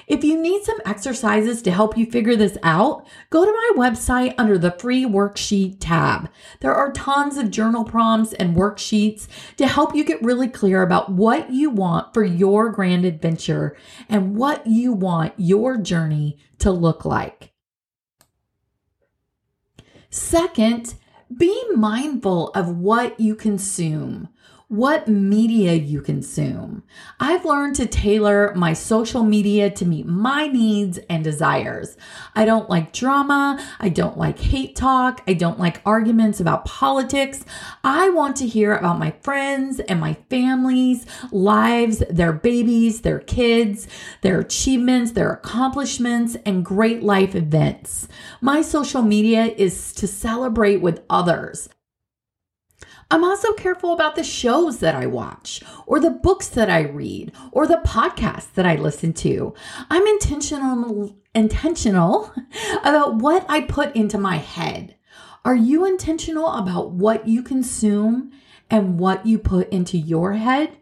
If 0.08 0.24
you 0.24 0.40
need 0.40 0.64
some 0.64 0.78
exercises 0.86 1.62
to 1.64 1.72
help 1.72 1.98
you 1.98 2.06
figure 2.06 2.36
this 2.36 2.58
out, 2.62 3.08
go 3.30 3.44
to 3.44 3.52
my 3.52 3.90
website 3.90 4.36
under 4.38 4.58
the 4.58 4.72
free 4.72 5.04
worksheet 5.04 5.78
tab. 5.80 6.30
There 6.60 6.74
are 6.74 6.92
tons 6.92 7.38
of 7.38 7.50
journal 7.50 7.84
prompts 7.84 8.34
and 8.34 8.56
worksheets 8.56 9.28
to 9.58 9.68
help 9.68 9.96
you 9.96 10.04
get 10.04 10.22
really 10.22 10.48
clear 10.48 10.84
about 10.84 11.12
what 11.12 11.52
you 11.52 11.70
want 11.70 12.14
for 12.14 12.24
your 12.24 12.70
grand 12.70 13.06
adventure 13.06 13.76
and 14.08 14.36
what 14.36 14.68
you 14.68 14.94
want 14.94 15.34
your 15.38 15.78
journey 15.78 16.38
to 16.60 16.72
look 16.72 17.04
like. 17.04 17.52
Second, 20.10 20.96
be 21.36 21.64
mindful 21.74 22.50
of 22.50 22.78
what 22.78 23.20
you 23.20 23.36
consume 23.36 24.30
what 24.68 25.08
media 25.08 25.74
you 25.74 26.02
consume. 26.02 26.84
I've 27.20 27.46
learned 27.46 27.76
to 27.76 27.86
tailor 27.86 28.52
my 28.56 28.74
social 28.74 29.24
media 29.24 29.70
to 29.70 29.86
meet 29.86 30.08
my 30.08 30.48
needs 30.48 30.98
and 31.08 31.24
desires. 31.24 31.98
I 32.36 32.46
don't 32.46 32.70
like 32.70 32.92
drama. 32.92 33.64
I 33.80 33.90
don't 33.90 34.18
like 34.18 34.40
hate 34.40 34.76
talk. 34.76 35.22
I 35.28 35.34
don't 35.34 35.60
like 35.60 35.82
arguments 35.86 36.40
about 36.40 36.66
politics. 36.66 37.46
I 37.84 38.10
want 38.10 38.38
to 38.38 38.48
hear 38.48 38.76
about 38.76 38.98
my 38.98 39.12
friends 39.22 39.80
and 39.82 40.00
my 40.00 40.16
family's 40.30 41.06
lives, 41.32 42.04
their 42.10 42.34
babies, 42.34 43.02
their 43.02 43.20
kids, 43.20 43.88
their 44.22 44.40
achievements, 44.40 45.12
their 45.12 45.32
accomplishments, 45.32 46.38
and 46.44 46.66
great 46.66 47.04
life 47.04 47.36
events. 47.36 48.08
My 48.42 48.64
social 48.64 49.04
media 49.04 49.46
is 49.46 49.94
to 49.94 50.08
celebrate 50.08 50.78
with 50.78 51.04
others. 51.08 51.70
I'm 53.12 53.24
also 53.24 53.54
careful 53.54 53.94
about 53.94 54.16
the 54.16 54.24
shows 54.24 54.80
that 54.80 54.96
I 54.96 55.06
watch, 55.06 55.62
or 55.86 56.00
the 56.00 56.10
books 56.10 56.48
that 56.50 56.70
I 56.70 56.82
read, 56.82 57.32
or 57.52 57.68
the 57.68 57.82
podcasts 57.86 58.52
that 58.54 58.66
I 58.66 58.76
listen 58.76 59.14
to. 59.14 59.54
I'm 59.90 60.06
intentional 60.08 61.16
intentional 61.36 62.34
about 62.84 63.16
what 63.16 63.46
I 63.50 63.62
put 63.62 63.96
into 63.96 64.18
my 64.18 64.38
head. 64.38 64.96
Are 65.44 65.56
you 65.56 65.86
intentional 65.86 66.48
about 66.48 66.92
what 66.92 67.28
you 67.28 67.44
consume 67.44 68.32
and 68.70 69.00
what 69.00 69.26
you 69.26 69.38
put 69.38 69.70
into 69.70 69.98
your 69.98 70.34
head? 70.34 70.78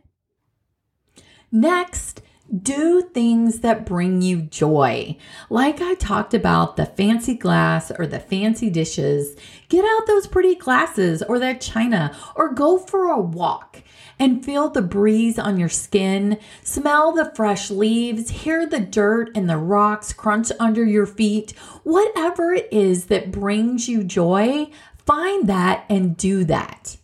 Next, 1.51 2.22
do 2.62 3.02
things 3.14 3.60
that 3.60 3.86
bring 3.86 4.22
you 4.22 4.42
joy. 4.42 5.18
Like 5.50 5.82
I 5.82 5.96
talked 5.96 6.34
about 6.34 6.76
the 6.76 6.86
fancy 6.86 7.36
glass 7.36 7.92
or 7.98 8.06
the 8.06 8.20
fancy 8.20 8.70
dishes, 8.70 9.36
get 9.70 9.86
out 9.86 10.06
those 10.08 10.28
pretty 10.28 10.56
glasses 10.56 11.24
or 11.24 11.40
that 11.40 11.62
china 11.62 12.16
or 12.36 12.54
go 12.54 12.78
for 12.78 13.08
a 13.08 13.20
walk 13.20 13.82
and 14.20 14.46
feel 14.46 14.70
the 14.70 14.82
breeze 14.82 15.40
on 15.40 15.58
your 15.58 15.70
skin, 15.70 16.38
smell 16.62 17.12
the 17.12 17.32
fresh 17.34 17.72
leaves, 17.72 18.30
hear 18.30 18.68
the 18.68 18.80
dirt 18.80 19.32
and 19.36 19.50
the 19.50 19.58
rocks 19.58 20.14
crunch 20.14 20.52
under 20.60 20.86
your 20.86 21.08
feet. 21.08 21.52
Whatever 21.84 22.54
it 22.54 22.68
is 22.72 23.06
that 23.06 23.32
brings 23.32 23.90
you 23.90 24.04
joy, 24.04 24.70
find 25.06 25.48
that 25.48 25.86
and 25.90 26.16
do 26.16 26.44
that. 26.44 26.98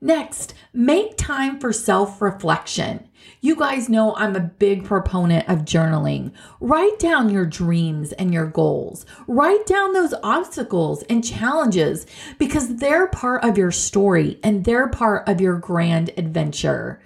Next, 0.00 0.54
make 0.72 1.16
time 1.16 1.60
for 1.60 1.72
self 1.72 2.20
reflection. 2.20 3.08
You 3.40 3.56
guys 3.56 3.88
know 3.88 4.14
I'm 4.16 4.36
a 4.36 4.40
big 4.40 4.84
proponent 4.84 5.48
of 5.48 5.60
journaling. 5.60 6.32
Write 6.60 6.98
down 6.98 7.28
your 7.28 7.44
dreams 7.44 8.12
and 8.12 8.32
your 8.32 8.46
goals. 8.46 9.04
Write 9.26 9.66
down 9.66 9.92
those 9.92 10.14
obstacles 10.22 11.02
and 11.10 11.24
challenges 11.24 12.06
because 12.38 12.76
they're 12.76 13.08
part 13.08 13.42
of 13.44 13.58
your 13.58 13.72
story 13.72 14.38
and 14.42 14.64
they're 14.64 14.88
part 14.88 15.28
of 15.28 15.40
your 15.40 15.56
grand 15.56 16.10
adventure. 16.16 17.00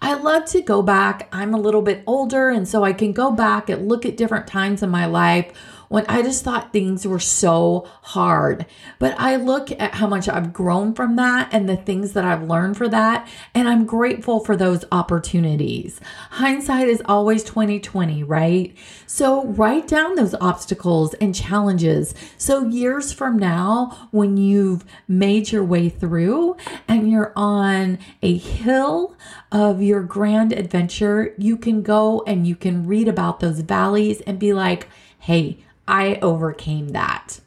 I 0.00 0.14
love 0.14 0.46
to 0.46 0.62
go 0.62 0.82
back. 0.82 1.28
I'm 1.32 1.54
a 1.54 1.60
little 1.60 1.82
bit 1.82 2.02
older, 2.06 2.50
and 2.50 2.66
so 2.66 2.84
I 2.84 2.92
can 2.92 3.12
go 3.12 3.30
back 3.30 3.68
and 3.68 3.88
look 3.88 4.04
at 4.04 4.16
different 4.16 4.46
times 4.46 4.82
in 4.82 4.90
my 4.90 5.06
life 5.06 5.52
when 5.92 6.06
I 6.08 6.22
just 6.22 6.42
thought 6.42 6.72
things 6.72 7.06
were 7.06 7.20
so 7.20 7.86
hard. 8.00 8.64
But 8.98 9.14
I 9.18 9.36
look 9.36 9.70
at 9.72 9.96
how 9.96 10.06
much 10.06 10.26
I've 10.26 10.50
grown 10.50 10.94
from 10.94 11.16
that 11.16 11.50
and 11.52 11.68
the 11.68 11.76
things 11.76 12.14
that 12.14 12.24
I've 12.24 12.48
learned 12.48 12.78
for 12.78 12.88
that, 12.88 13.28
and 13.54 13.68
I'm 13.68 13.84
grateful 13.84 14.40
for 14.40 14.56
those 14.56 14.86
opportunities. 14.90 16.00
Hindsight 16.30 16.88
is 16.88 17.02
always 17.04 17.44
2020, 17.44 18.24
right? 18.24 18.74
So 19.06 19.44
write 19.44 19.86
down 19.86 20.14
those 20.14 20.34
obstacles 20.36 21.12
and 21.14 21.34
challenges. 21.34 22.14
So 22.38 22.64
years 22.64 23.12
from 23.12 23.38
now, 23.38 24.08
when 24.12 24.38
you've 24.38 24.86
made 25.06 25.52
your 25.52 25.64
way 25.64 25.90
through 25.90 26.56
and 26.88 27.10
you're 27.10 27.34
on 27.36 27.98
a 28.22 28.38
hill 28.38 29.14
of 29.52 29.82
your 29.82 30.02
grand 30.02 30.54
adventure, 30.54 31.34
you 31.36 31.58
can 31.58 31.82
go 31.82 32.24
and 32.26 32.46
you 32.46 32.56
can 32.56 32.86
read 32.86 33.08
about 33.08 33.40
those 33.40 33.60
valleys 33.60 34.22
and 34.22 34.38
be 34.38 34.54
like, 34.54 34.88
hey, 35.18 35.58
I 35.92 36.18
overcame 36.22 36.88
that. 36.88 37.40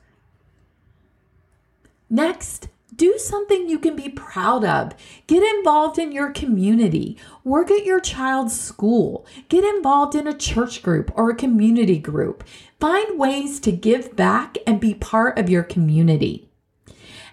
Next, 2.11 2.67
do 2.95 3.17
something 3.17 3.67
you 3.67 3.79
can 3.79 3.95
be 3.95 4.07
proud 4.07 4.63
of. 4.63 4.93
Get 5.25 5.41
involved 5.41 5.97
in 5.97 6.11
your 6.11 6.29
community. 6.31 7.17
Work 7.43 7.71
at 7.71 7.85
your 7.85 7.99
child's 7.99 8.57
school. 8.57 9.25
Get 9.49 9.63
involved 9.63 10.13
in 10.13 10.27
a 10.27 10.37
church 10.37 10.83
group 10.83 11.11
or 11.15 11.31
a 11.31 11.35
community 11.35 11.97
group. 11.97 12.43
Find 12.79 13.17
ways 13.17 13.59
to 13.61 13.71
give 13.71 14.15
back 14.15 14.59
and 14.67 14.79
be 14.79 14.93
part 14.93 15.39
of 15.39 15.49
your 15.49 15.63
community. 15.63 16.47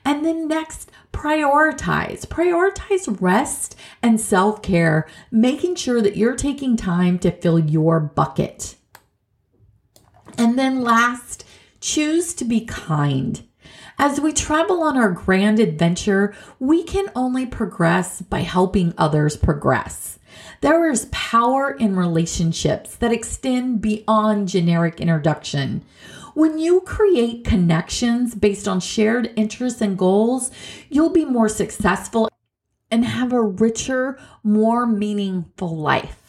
And 0.06 0.24
then 0.24 0.48
next, 0.48 0.90
prioritize. 1.12 2.26
Prioritize 2.26 3.20
rest 3.20 3.76
and 4.02 4.18
self 4.18 4.62
care, 4.62 5.06
making 5.30 5.74
sure 5.74 6.00
that 6.00 6.16
you're 6.16 6.36
taking 6.36 6.74
time 6.74 7.18
to 7.18 7.30
fill 7.30 7.58
your 7.58 8.00
bucket. 8.00 8.76
And 10.42 10.58
then 10.58 10.82
last, 10.82 11.44
choose 11.80 12.34
to 12.34 12.44
be 12.44 12.62
kind. 12.62 13.46
As 13.96 14.20
we 14.20 14.32
travel 14.32 14.82
on 14.82 14.96
our 14.96 15.12
grand 15.12 15.60
adventure, 15.60 16.34
we 16.58 16.82
can 16.82 17.06
only 17.14 17.46
progress 17.46 18.20
by 18.20 18.40
helping 18.40 18.92
others 18.98 19.36
progress. 19.36 20.18
There 20.60 20.90
is 20.90 21.06
power 21.12 21.70
in 21.70 21.94
relationships 21.94 22.96
that 22.96 23.12
extend 23.12 23.82
beyond 23.82 24.48
generic 24.48 25.00
introduction. 25.00 25.84
When 26.34 26.58
you 26.58 26.80
create 26.80 27.44
connections 27.44 28.34
based 28.34 28.66
on 28.66 28.80
shared 28.80 29.32
interests 29.36 29.80
and 29.80 29.96
goals, 29.96 30.50
you'll 30.90 31.10
be 31.10 31.24
more 31.24 31.48
successful 31.48 32.28
and 32.90 33.04
have 33.04 33.32
a 33.32 33.40
richer, 33.40 34.18
more 34.42 34.86
meaningful 34.86 35.76
life. 35.76 36.21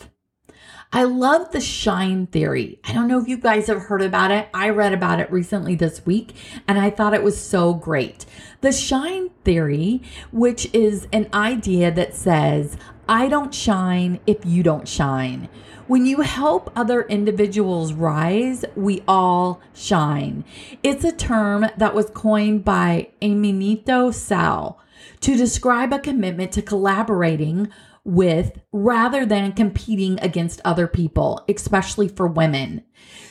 I 0.95 1.05
love 1.05 1.51
the 1.51 1.59
shine 1.59 2.27
theory. 2.27 2.77
I 2.83 2.93
don't 2.93 3.07
know 3.07 3.19
if 3.19 3.27
you 3.27 3.35
guys 3.35 3.65
have 3.65 3.81
heard 3.81 4.03
about 4.03 4.29
it. 4.29 4.47
I 4.53 4.69
read 4.69 4.93
about 4.93 5.19
it 5.19 5.31
recently 5.31 5.73
this 5.73 6.05
week 6.05 6.35
and 6.67 6.77
I 6.77 6.91
thought 6.91 7.15
it 7.15 7.23
was 7.23 7.41
so 7.41 7.73
great. 7.73 8.27
The 8.61 8.71
shine 8.71 9.31
theory, 9.43 10.03
which 10.31 10.71
is 10.71 11.07
an 11.11 11.29
idea 11.33 11.89
that 11.89 12.13
says, 12.13 12.77
I 13.09 13.27
don't 13.27 13.55
shine 13.55 14.19
if 14.27 14.45
you 14.45 14.61
don't 14.61 14.87
shine. 14.87 15.49
When 15.87 16.05
you 16.05 16.21
help 16.21 16.71
other 16.75 17.01
individuals 17.01 17.93
rise, 17.93 18.63
we 18.75 19.01
all 19.07 19.61
shine. 19.73 20.45
It's 20.83 21.03
a 21.03 21.11
term 21.11 21.65
that 21.75 21.95
was 21.95 22.11
coined 22.11 22.63
by 22.63 23.09
Aminatou 23.19 24.13
Sal 24.13 24.79
to 25.21 25.35
describe 25.35 25.91
a 25.91 25.97
commitment 25.97 26.51
to 26.51 26.61
collaborating 26.61 27.69
with 28.05 28.59
rather 28.71 29.25
than 29.25 29.53
competing 29.53 30.19
against 30.19 30.61
other 30.65 30.87
people, 30.87 31.43
especially 31.47 32.07
for 32.07 32.27
women. 32.27 32.83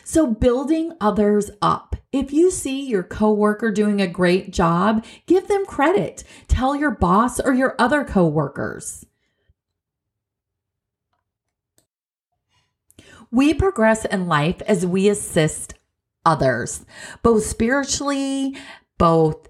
So 0.04 0.26
building 0.26 0.92
others 1.00 1.50
up. 1.60 1.96
If 2.12 2.32
you 2.32 2.50
see 2.50 2.86
your 2.86 3.02
coworker 3.02 3.70
doing 3.70 4.00
a 4.00 4.06
great 4.06 4.52
job, 4.52 5.04
give 5.26 5.48
them 5.48 5.64
credit. 5.66 6.24
Tell 6.48 6.74
your 6.74 6.90
boss 6.90 7.40
or 7.40 7.54
your 7.54 7.74
other 7.78 8.04
coworkers. 8.04 9.06
We 13.30 13.54
progress 13.54 14.04
in 14.04 14.26
life 14.26 14.60
as 14.66 14.84
we 14.84 15.08
assist 15.08 15.74
others, 16.24 16.84
both 17.22 17.44
spiritually, 17.44 18.56
both 18.98 19.48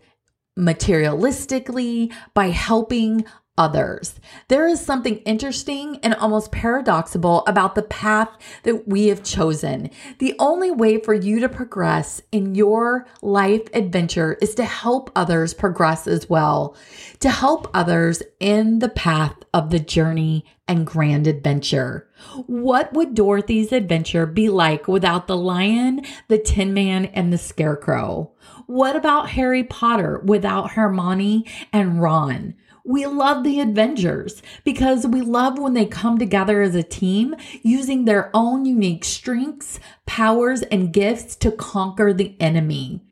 materialistically, 0.56 2.12
by 2.32 2.50
helping 2.50 3.24
others. 3.58 4.18
There 4.48 4.66
is 4.66 4.80
something 4.80 5.18
interesting 5.18 5.98
and 6.02 6.14
almost 6.14 6.52
paradoxical 6.52 7.44
about 7.46 7.74
the 7.74 7.82
path 7.82 8.30
that 8.62 8.88
we 8.88 9.08
have 9.08 9.22
chosen. 9.22 9.90
The 10.18 10.34
only 10.38 10.70
way 10.70 11.00
for 11.00 11.12
you 11.12 11.40
to 11.40 11.48
progress 11.48 12.22
in 12.32 12.54
your 12.54 13.06
life 13.20 13.62
adventure 13.74 14.38
is 14.40 14.54
to 14.54 14.64
help 14.64 15.10
others 15.14 15.52
progress 15.52 16.06
as 16.06 16.30
well, 16.30 16.74
to 17.20 17.28
help 17.28 17.68
others 17.74 18.22
in 18.40 18.78
the 18.78 18.88
path 18.88 19.36
of 19.52 19.70
the 19.70 19.80
journey 19.80 20.46
and 20.66 20.86
grand 20.86 21.26
adventure. 21.26 22.08
What 22.46 22.94
would 22.94 23.14
Dorothy's 23.14 23.72
adventure 23.72 24.24
be 24.24 24.48
like 24.48 24.88
without 24.88 25.26
the 25.26 25.36
lion, 25.36 26.06
the 26.28 26.38
tin 26.38 26.72
man, 26.72 27.06
and 27.06 27.30
the 27.30 27.38
scarecrow? 27.38 28.32
What 28.66 28.96
about 28.96 29.30
Harry 29.30 29.64
Potter 29.64 30.22
without 30.24 30.70
Hermione 30.70 31.44
and 31.72 32.00
Ron? 32.00 32.54
We 32.84 33.06
love 33.06 33.44
the 33.44 33.60
Avengers 33.60 34.42
because 34.64 35.06
we 35.06 35.20
love 35.20 35.58
when 35.58 35.74
they 35.74 35.86
come 35.86 36.18
together 36.18 36.62
as 36.62 36.74
a 36.74 36.82
team 36.82 37.36
using 37.62 38.04
their 38.04 38.30
own 38.34 38.64
unique 38.64 39.04
strengths, 39.04 39.78
powers, 40.04 40.62
and 40.62 40.92
gifts 40.92 41.36
to 41.36 41.52
conquer 41.52 42.12
the 42.12 42.36
enemy. 42.40 43.02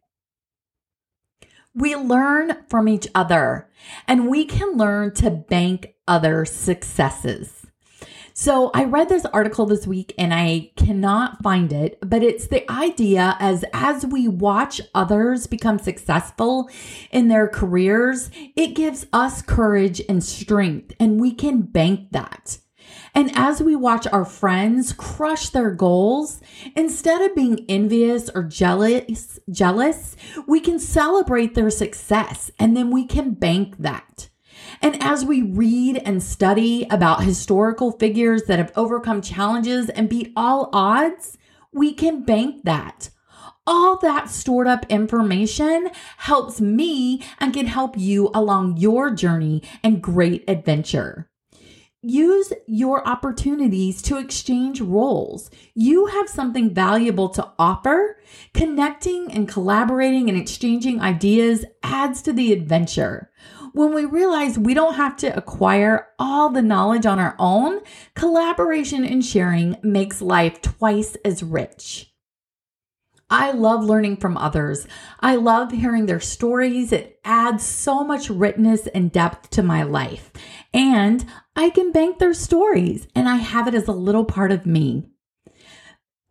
We 1.72 1.94
learn 1.94 2.64
from 2.68 2.88
each 2.88 3.06
other 3.14 3.68
and 4.08 4.28
we 4.28 4.44
can 4.44 4.76
learn 4.76 5.14
to 5.14 5.30
bank 5.30 5.94
other 6.08 6.44
successes. 6.44 7.59
So 8.32 8.70
I 8.74 8.84
read 8.84 9.08
this 9.08 9.26
article 9.26 9.66
this 9.66 9.86
week 9.86 10.14
and 10.16 10.32
I 10.32 10.70
cannot 10.76 11.42
find 11.42 11.72
it, 11.72 11.98
but 12.00 12.22
it's 12.22 12.46
the 12.46 12.70
idea 12.70 13.36
as 13.38 13.64
as 13.72 14.06
we 14.06 14.28
watch 14.28 14.80
others 14.94 15.46
become 15.46 15.78
successful 15.78 16.70
in 17.10 17.28
their 17.28 17.48
careers, 17.48 18.30
it 18.56 18.74
gives 18.74 19.06
us 19.12 19.42
courage 19.42 20.00
and 20.08 20.22
strength 20.22 20.94
and 20.98 21.20
we 21.20 21.32
can 21.32 21.62
bank 21.62 22.12
that. 22.12 22.58
And 23.14 23.30
as 23.34 23.62
we 23.62 23.74
watch 23.76 24.06
our 24.06 24.24
friends 24.24 24.92
crush 24.92 25.48
their 25.48 25.70
goals, 25.70 26.40
instead 26.76 27.20
of 27.22 27.34
being 27.34 27.64
envious 27.68 28.30
or 28.30 28.44
jealous, 28.44 29.38
jealous, 29.50 30.16
we 30.46 30.60
can 30.60 30.78
celebrate 30.78 31.54
their 31.54 31.70
success 31.70 32.50
and 32.58 32.76
then 32.76 32.90
we 32.90 33.06
can 33.06 33.34
bank 33.34 33.76
that. 33.78 34.28
And 34.82 35.02
as 35.02 35.24
we 35.24 35.42
read 35.42 36.02
and 36.04 36.22
study 36.22 36.86
about 36.90 37.24
historical 37.24 37.92
figures 37.92 38.44
that 38.44 38.58
have 38.58 38.72
overcome 38.76 39.22
challenges 39.22 39.88
and 39.90 40.08
beat 40.08 40.32
all 40.36 40.70
odds, 40.72 41.38
we 41.72 41.92
can 41.92 42.22
bank 42.22 42.64
that. 42.64 43.10
All 43.66 43.98
that 43.98 44.30
stored 44.30 44.66
up 44.66 44.86
information 44.88 45.90
helps 46.16 46.60
me 46.60 47.22
and 47.38 47.52
can 47.52 47.66
help 47.66 47.96
you 47.96 48.30
along 48.34 48.78
your 48.78 49.10
journey 49.10 49.62
and 49.84 50.02
great 50.02 50.44
adventure. 50.48 51.30
Use 52.02 52.50
your 52.66 53.06
opportunities 53.06 54.00
to 54.02 54.16
exchange 54.16 54.80
roles. 54.80 55.50
You 55.74 56.06
have 56.06 56.30
something 56.30 56.72
valuable 56.72 57.28
to 57.30 57.52
offer. 57.58 58.18
Connecting 58.54 59.30
and 59.30 59.46
collaborating 59.46 60.30
and 60.30 60.38
exchanging 60.38 61.02
ideas 61.02 61.66
adds 61.82 62.22
to 62.22 62.32
the 62.32 62.54
adventure. 62.54 63.30
When 63.72 63.94
we 63.94 64.04
realize 64.04 64.58
we 64.58 64.74
don't 64.74 64.94
have 64.94 65.16
to 65.18 65.36
acquire 65.36 66.08
all 66.18 66.50
the 66.50 66.62
knowledge 66.62 67.06
on 67.06 67.18
our 67.18 67.36
own, 67.38 67.80
collaboration 68.14 69.04
and 69.04 69.24
sharing 69.24 69.76
makes 69.82 70.20
life 70.20 70.60
twice 70.60 71.16
as 71.24 71.42
rich. 71.42 72.12
I 73.32 73.52
love 73.52 73.84
learning 73.84 74.16
from 74.16 74.36
others. 74.36 74.88
I 75.20 75.36
love 75.36 75.70
hearing 75.70 76.06
their 76.06 76.18
stories. 76.18 76.90
It 76.90 77.20
adds 77.24 77.64
so 77.64 78.02
much 78.02 78.28
richness 78.28 78.88
and 78.88 79.12
depth 79.12 79.50
to 79.50 79.62
my 79.62 79.84
life. 79.84 80.32
And 80.74 81.24
I 81.54 81.70
can 81.70 81.92
bank 81.92 82.18
their 82.18 82.34
stories 82.34 83.06
and 83.14 83.28
I 83.28 83.36
have 83.36 83.68
it 83.68 83.74
as 83.74 83.86
a 83.86 83.92
little 83.92 84.24
part 84.24 84.50
of 84.50 84.66
me. 84.66 85.06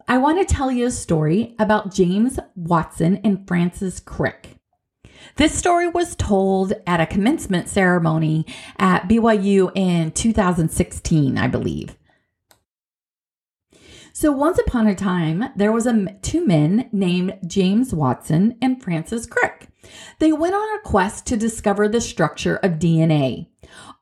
I 0.09 0.17
want 0.17 0.45
to 0.45 0.53
tell 0.53 0.71
you 0.71 0.87
a 0.87 0.91
story 0.91 1.55
about 1.57 1.93
James 1.93 2.37
Watson 2.55 3.21
and 3.23 3.47
Francis 3.47 4.01
Crick. 4.01 4.58
This 5.39 5.57
story 5.57 5.87
was 5.87 6.17
told 6.17 6.73
at 6.85 6.99
a 6.99 7.05
commencement 7.05 7.69
ceremony 7.69 8.45
at 8.77 9.07
BYU 9.07 9.71
in 9.73 10.11
2016, 10.11 11.37
I 11.37 11.47
believe. 11.47 11.95
So 14.11 14.33
once 14.33 14.59
upon 14.59 14.87
a 14.87 14.95
time, 14.95 15.45
there 15.55 15.71
was 15.71 15.85
a 15.85 16.07
two 16.21 16.45
men 16.45 16.89
named 16.91 17.39
James 17.47 17.93
Watson 17.93 18.57
and 18.61 18.83
Francis 18.83 19.25
Crick. 19.25 19.69
They 20.19 20.33
went 20.33 20.55
on 20.55 20.77
a 20.77 20.81
quest 20.81 21.25
to 21.27 21.37
discover 21.37 21.87
the 21.87 22.01
structure 22.01 22.57
of 22.57 22.73
DNA 22.73 23.47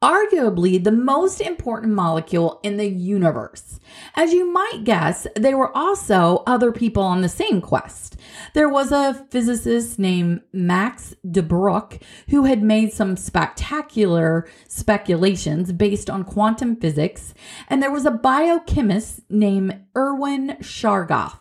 arguably 0.03 0.83
the 0.83 0.91
most 0.91 1.41
important 1.41 1.93
molecule 1.93 2.59
in 2.61 2.77
the 2.77 2.87
universe. 2.87 3.79
As 4.15 4.31
you 4.31 4.51
might 4.51 4.83
guess, 4.83 5.25
there 5.35 5.57
were 5.57 5.75
also 5.75 6.43
other 6.45 6.71
people 6.71 7.03
on 7.03 7.21
the 7.21 7.29
same 7.29 7.61
quest. 7.61 8.15
There 8.53 8.69
was 8.69 8.91
a 8.91 9.25
physicist 9.31 9.97
named 9.97 10.41
Max 10.53 11.15
de 11.29 11.41
Broglie 11.41 11.99
who 12.29 12.43
had 12.45 12.61
made 12.61 12.93
some 12.93 13.17
spectacular 13.17 14.47
speculations 14.67 15.71
based 15.71 16.09
on 16.09 16.23
quantum 16.23 16.75
physics, 16.75 17.33
and 17.67 17.81
there 17.81 17.91
was 17.91 18.05
a 18.05 18.11
biochemist 18.11 19.21
named 19.29 19.81
Erwin 19.95 20.57
Chargaff 20.61 21.39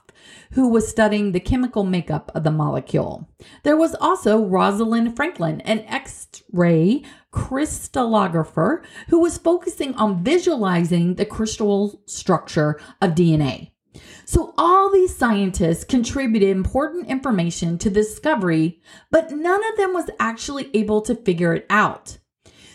who 0.52 0.68
was 0.68 0.88
studying 0.88 1.32
the 1.32 1.40
chemical 1.40 1.84
makeup 1.84 2.30
of 2.34 2.44
the 2.44 2.50
molecule. 2.50 3.28
There 3.62 3.76
was 3.76 3.94
also 3.96 4.44
Rosalind 4.44 5.14
Franklin, 5.14 5.60
an 5.62 5.80
X 5.80 6.42
ray 6.52 7.02
crystallographer 7.36 8.82
who 9.08 9.20
was 9.20 9.36
focusing 9.36 9.94
on 9.96 10.24
visualizing 10.24 11.14
the 11.14 11.26
crystal 11.26 12.00
structure 12.06 12.80
of 13.02 13.14
DNA. 13.14 13.72
So, 14.24 14.54
all 14.58 14.90
these 14.90 15.14
scientists 15.14 15.84
contributed 15.84 16.48
important 16.48 17.08
information 17.08 17.78
to 17.78 17.90
the 17.90 18.00
discovery, 18.00 18.80
but 19.10 19.30
none 19.30 19.60
of 19.70 19.76
them 19.76 19.92
was 19.92 20.10
actually 20.18 20.70
able 20.74 21.02
to 21.02 21.14
figure 21.14 21.54
it 21.54 21.66
out. 21.70 22.18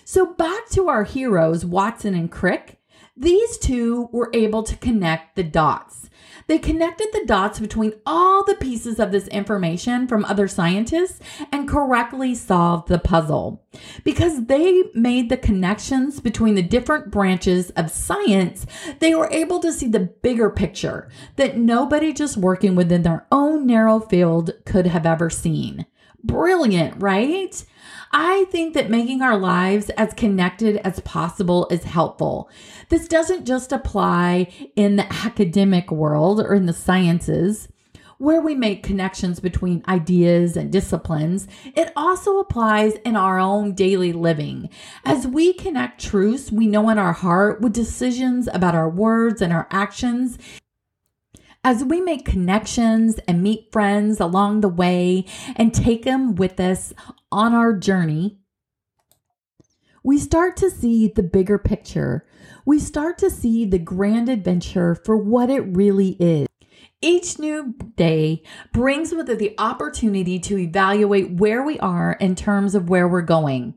So, 0.06 0.34
back 0.34 0.70
to 0.70 0.88
our 0.88 1.04
heroes, 1.04 1.66
Watson 1.66 2.14
and 2.14 2.32
Crick, 2.32 2.80
these 3.18 3.58
two 3.58 4.10
were 4.12 4.30
able 4.34 4.64
to 4.64 4.78
connect 4.78 5.36
the 5.36 5.44
dots. 5.44 6.10
They 6.48 6.58
connected 6.58 7.08
the 7.12 7.26
dots 7.26 7.60
between 7.60 7.94
all 8.06 8.44
the 8.44 8.56
pieces 8.56 9.00
of 9.00 9.12
this 9.12 9.28
information 9.28 10.08
from 10.08 10.26
other 10.26 10.48
scientists 10.48 11.20
and 11.52 11.68
correctly 11.68 12.36
solved 12.36 12.88
the 12.88 13.00
puzzle. 13.00 13.64
Because 14.04 14.46
they 14.46 14.84
made 14.94 15.30
the 15.30 15.38
connections 15.38 16.20
between 16.20 16.56
the 16.56 16.62
different 16.62 17.12
branches 17.12 17.70
of 17.72 17.92
science, 17.92 18.66
they 19.00 19.16
were 19.16 19.30
able 19.32 19.60
to 19.60 19.72
see 19.72 19.88
the 19.88 20.00
bigger 20.00 20.50
picture 20.50 21.10
that 21.36 21.58
nobody 21.58 22.14
just 22.14 22.38
working 22.38 22.76
within 22.76 23.04
their 23.04 23.26
own 23.32 23.66
narrow 23.66 24.00
field 24.00 24.52
could 24.66 24.88
have 24.88 25.06
ever 25.06 25.30
seen. 25.30 25.86
Brilliant, 26.24 27.02
right? 27.02 27.64
I 28.14 28.46
think 28.52 28.74
that 28.74 28.90
making 28.90 29.22
our 29.22 29.38
lives 29.38 29.90
as 29.92 30.14
connected 30.14 30.78
as 30.78 31.00
possible 31.02 31.68
is 31.72 31.84
helpful. 31.84 32.50
This 32.90 33.08
doesn't 33.08 33.46
just 33.46 33.72
apply 33.72 34.48
in 34.76 34.98
the 34.98 35.12
academic 35.12 35.92
world 35.92 36.42
or 36.42 36.54
in 36.54 36.66
the 36.66 36.74
sciences 36.74 37.68
where 38.22 38.40
we 38.40 38.54
make 38.54 38.84
connections 38.84 39.40
between 39.40 39.84
ideas 39.88 40.56
and 40.56 40.72
disciplines, 40.72 41.48
it 41.76 41.92
also 41.96 42.38
applies 42.38 42.94
in 43.04 43.16
our 43.16 43.40
own 43.40 43.74
daily 43.74 44.14
living. 44.14 44.70
As 45.04 45.26
we 45.26 45.54
connect 45.54 46.00
truths 46.00 46.52
we 46.52 46.68
know 46.68 46.90
in 46.90 47.00
our 47.00 47.14
heart 47.14 47.62
with 47.62 47.74
decisions 47.74 48.48
about 48.54 48.76
our 48.76 48.88
words 48.88 49.42
and 49.42 49.52
our 49.52 49.68
actions, 49.72 50.38
as 51.64 51.84
we 51.84 52.00
make 52.00 52.24
connections 52.24 53.20
and 53.28 53.42
meet 53.42 53.72
friends 53.72 54.20
along 54.20 54.62
the 54.62 54.70
way 54.70 55.26
and 55.56 55.74
take 55.74 56.04
them 56.04 56.36
with 56.36 56.60
us 56.60 56.94
on 57.32 57.54
our 57.54 57.74
journey, 57.74 58.38
we 60.04 60.18
start 60.18 60.58
to 60.58 60.70
see 60.70 61.08
the 61.08 61.24
bigger 61.24 61.58
picture. 61.60 62.26
We 62.66 62.80
start 62.80 63.18
to 63.20 63.30
see 63.30 63.66
the 63.66 63.80
grand 63.80 64.30
adventure 64.30 64.96
for 64.96 65.16
what 65.16 65.50
it 65.50 65.62
really 65.62 66.18
is. 66.20 66.48
Each 67.02 67.40
new 67.40 67.76
day 67.96 68.44
brings 68.74 69.12
with 69.14 69.30
it 69.30 69.40
the 69.40 69.56
opportunity 69.58 70.40
to 70.40 70.58
evaluate 70.58 71.32
where 71.32 71.64
we 71.64 71.80
are 71.80 72.14
in 72.20 72.36
terms 72.36 72.76
of 72.76 72.90
where 72.90 73.08
we're 73.08 73.22
going. 73.22 73.76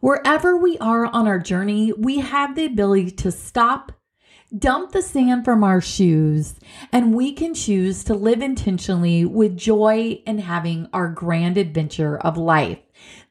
Wherever 0.00 0.56
we 0.56 0.78
are 0.78 1.06
on 1.06 1.26
our 1.26 1.38
journey, 1.38 1.92
we 1.92 2.18
have 2.18 2.54
the 2.54 2.64
ability 2.64 3.10
to 3.10 3.32
stop, 3.32 3.92
dump 4.56 4.92
the 4.92 5.02
sand 5.02 5.44
from 5.44 5.62
our 5.62 5.80
shoes, 5.80 6.54
and 6.92 7.14
we 7.14 7.32
can 7.32 7.54
choose 7.54 8.02
to 8.04 8.14
live 8.14 8.40
intentionally 8.40 9.24
with 9.24 9.56
joy 9.56 10.22
and 10.26 10.40
having 10.40 10.88
our 10.92 11.08
grand 11.08 11.58
adventure 11.58 12.18
of 12.18 12.36
life. 12.36 12.78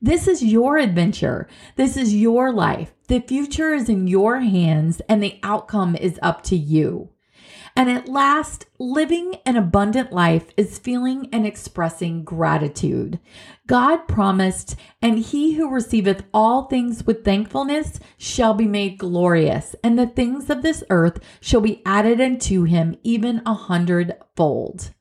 This 0.01 0.27
is 0.27 0.43
your 0.43 0.77
adventure. 0.77 1.47
This 1.75 1.97
is 1.97 2.15
your 2.15 2.51
life. 2.51 2.93
The 3.08 3.19
future 3.19 3.73
is 3.73 3.89
in 3.89 4.08
your 4.08 4.39
hands 4.39 5.01
and 5.10 5.21
the 5.21 5.39
outcome 5.43 5.95
is 5.95 6.19
up 6.21 6.43
to 6.43 6.55
you. 6.55 7.10
And 7.75 7.89
at 7.89 8.10
last, 8.10 8.65
living 8.77 9.36
an 9.45 9.55
abundant 9.55 10.12
life 10.12 10.47
is 10.58 10.79
feeling 10.79 11.29
and 11.32 11.45
expressing 11.45 12.23
gratitude. 12.23 13.19
God 13.67 14.08
promised, 14.08 14.75
and 15.01 15.19
he 15.19 15.53
who 15.53 15.69
receiveth 15.69 16.23
all 16.34 16.63
things 16.63 17.05
with 17.05 17.23
thankfulness 17.23 17.99
shall 18.17 18.53
be 18.53 18.67
made 18.67 18.97
glorious, 18.97 19.75
and 19.84 19.97
the 19.97 20.08
things 20.08 20.49
of 20.49 20.62
this 20.62 20.84
earth 20.89 21.19
shall 21.39 21.62
be 21.62 21.82
added 21.86 22.19
unto 22.19 22.63
him 22.63 22.97
even 23.03 23.41
a 23.45 23.53
hundredfold. 23.53 24.91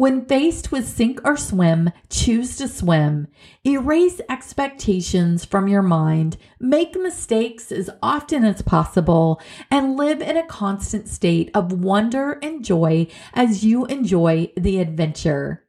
When 0.00 0.24
faced 0.24 0.72
with 0.72 0.88
sink 0.88 1.20
or 1.26 1.36
swim, 1.36 1.90
choose 2.08 2.56
to 2.56 2.68
swim. 2.68 3.26
Erase 3.66 4.22
expectations 4.30 5.44
from 5.44 5.68
your 5.68 5.82
mind, 5.82 6.38
make 6.58 6.96
mistakes 6.96 7.70
as 7.70 7.90
often 8.02 8.42
as 8.42 8.62
possible, 8.62 9.42
and 9.70 9.98
live 9.98 10.22
in 10.22 10.38
a 10.38 10.46
constant 10.46 11.06
state 11.06 11.50
of 11.52 11.84
wonder 11.84 12.38
and 12.42 12.64
joy 12.64 13.08
as 13.34 13.62
you 13.62 13.84
enjoy 13.84 14.50
the 14.56 14.80
adventure. 14.80 15.66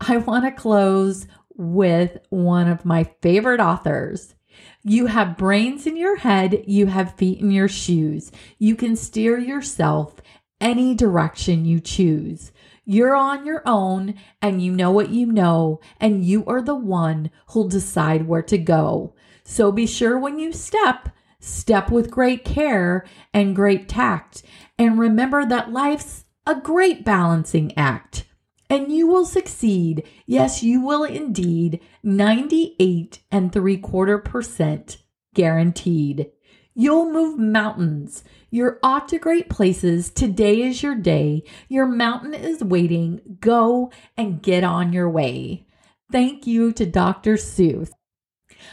I 0.00 0.18
want 0.18 0.44
to 0.44 0.52
close 0.52 1.26
with 1.56 2.18
one 2.28 2.68
of 2.68 2.84
my 2.84 3.10
favorite 3.20 3.58
authors. 3.58 4.36
You 4.84 5.06
have 5.06 5.36
brains 5.36 5.88
in 5.88 5.96
your 5.96 6.18
head, 6.18 6.62
you 6.68 6.86
have 6.86 7.16
feet 7.16 7.40
in 7.40 7.50
your 7.50 7.66
shoes. 7.66 8.30
You 8.60 8.76
can 8.76 8.94
steer 8.94 9.40
yourself 9.40 10.20
any 10.60 10.94
direction 10.94 11.64
you 11.64 11.80
choose. 11.80 12.52
You're 12.84 13.14
on 13.14 13.46
your 13.46 13.62
own 13.64 14.14
and 14.40 14.62
you 14.62 14.72
know 14.72 14.90
what 14.90 15.10
you 15.10 15.26
know, 15.26 15.80
and 16.00 16.24
you 16.24 16.44
are 16.46 16.62
the 16.62 16.74
one 16.74 17.30
who'll 17.48 17.68
decide 17.68 18.26
where 18.26 18.42
to 18.42 18.58
go. 18.58 19.14
So 19.44 19.70
be 19.70 19.86
sure 19.86 20.18
when 20.18 20.38
you 20.38 20.52
step, 20.52 21.10
step 21.38 21.90
with 21.90 22.10
great 22.10 22.44
care 22.44 23.04
and 23.32 23.56
great 23.56 23.88
tact. 23.88 24.42
And 24.78 24.98
remember 24.98 25.46
that 25.46 25.72
life's 25.72 26.24
a 26.46 26.56
great 26.56 27.04
balancing 27.04 27.76
act. 27.76 28.24
And 28.68 28.90
you 28.90 29.06
will 29.06 29.26
succeed. 29.26 30.08
Yes, 30.26 30.62
you 30.62 30.80
will 30.80 31.04
indeed. 31.04 31.80
98 32.02 33.20
and 33.30 33.52
three 33.52 33.76
quarter 33.76 34.18
percent 34.18 34.98
guaranteed. 35.34 36.30
You'll 36.74 37.12
move 37.12 37.38
mountains. 37.38 38.24
You're 38.50 38.78
off 38.82 39.06
to 39.08 39.18
great 39.18 39.50
places. 39.50 40.10
Today 40.10 40.62
is 40.62 40.82
your 40.82 40.94
day. 40.94 41.42
Your 41.68 41.86
mountain 41.86 42.34
is 42.34 42.64
waiting. 42.64 43.20
Go 43.40 43.90
and 44.16 44.42
get 44.42 44.64
on 44.64 44.92
your 44.92 45.10
way. 45.10 45.66
Thank 46.10 46.46
you 46.46 46.72
to 46.72 46.86
Dr. 46.86 47.34
Seuss. 47.34 47.90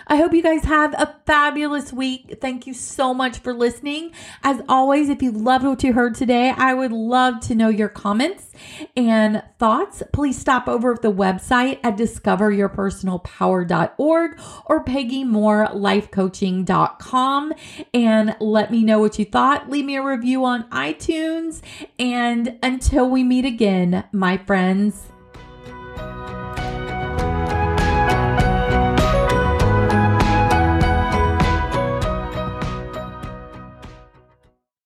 I 0.08 0.16
hope 0.18 0.34
you 0.34 0.42
guys 0.42 0.66
have 0.66 0.94
a 0.94 1.16
fabulous 1.26 1.94
week. 1.94 2.40
Thank 2.42 2.68
you 2.68 2.74
so 2.74 3.14
much 3.14 3.40
for 3.40 3.54
listening. 3.54 4.12
As 4.44 4.62
always, 4.68 5.08
if 5.10 5.22
you 5.22 5.32
loved 5.32 5.64
what 5.66 5.84
you 5.84 5.94
heard 5.94 6.16
today, 6.16 6.54
I 6.56 6.74
would 6.74 6.92
love 6.92 7.40
to 7.42 7.54
know 7.56 7.70
your 7.70 7.90
comments 7.90 8.52
and 8.96 9.44
thoughts. 9.58 10.04
Please 10.14 10.38
stop 10.38 10.68
over 10.68 10.94
at 10.94 11.02
the 11.02 11.12
website 11.12 11.80
at 11.84 11.98
discoveryourpersonalpower.org 11.98 14.40
or 14.66 14.84
peggymorelifecoaching.com 14.84 17.54
and 17.94 18.36
let 18.40 18.72
me 18.72 18.84
know 18.84 19.00
what 19.00 19.20
you 19.20 19.26
thought. 19.26 19.70
Leave 19.70 19.86
me 19.86 19.96
a 19.96 20.04
review 20.04 20.44
on 20.46 20.70
iTunes. 20.70 21.62
And 21.98 22.58
until 22.64 23.10
we 23.10 23.24
meet 23.24 23.46
again, 23.46 24.04
my 24.12 24.38
friends, 24.38 25.08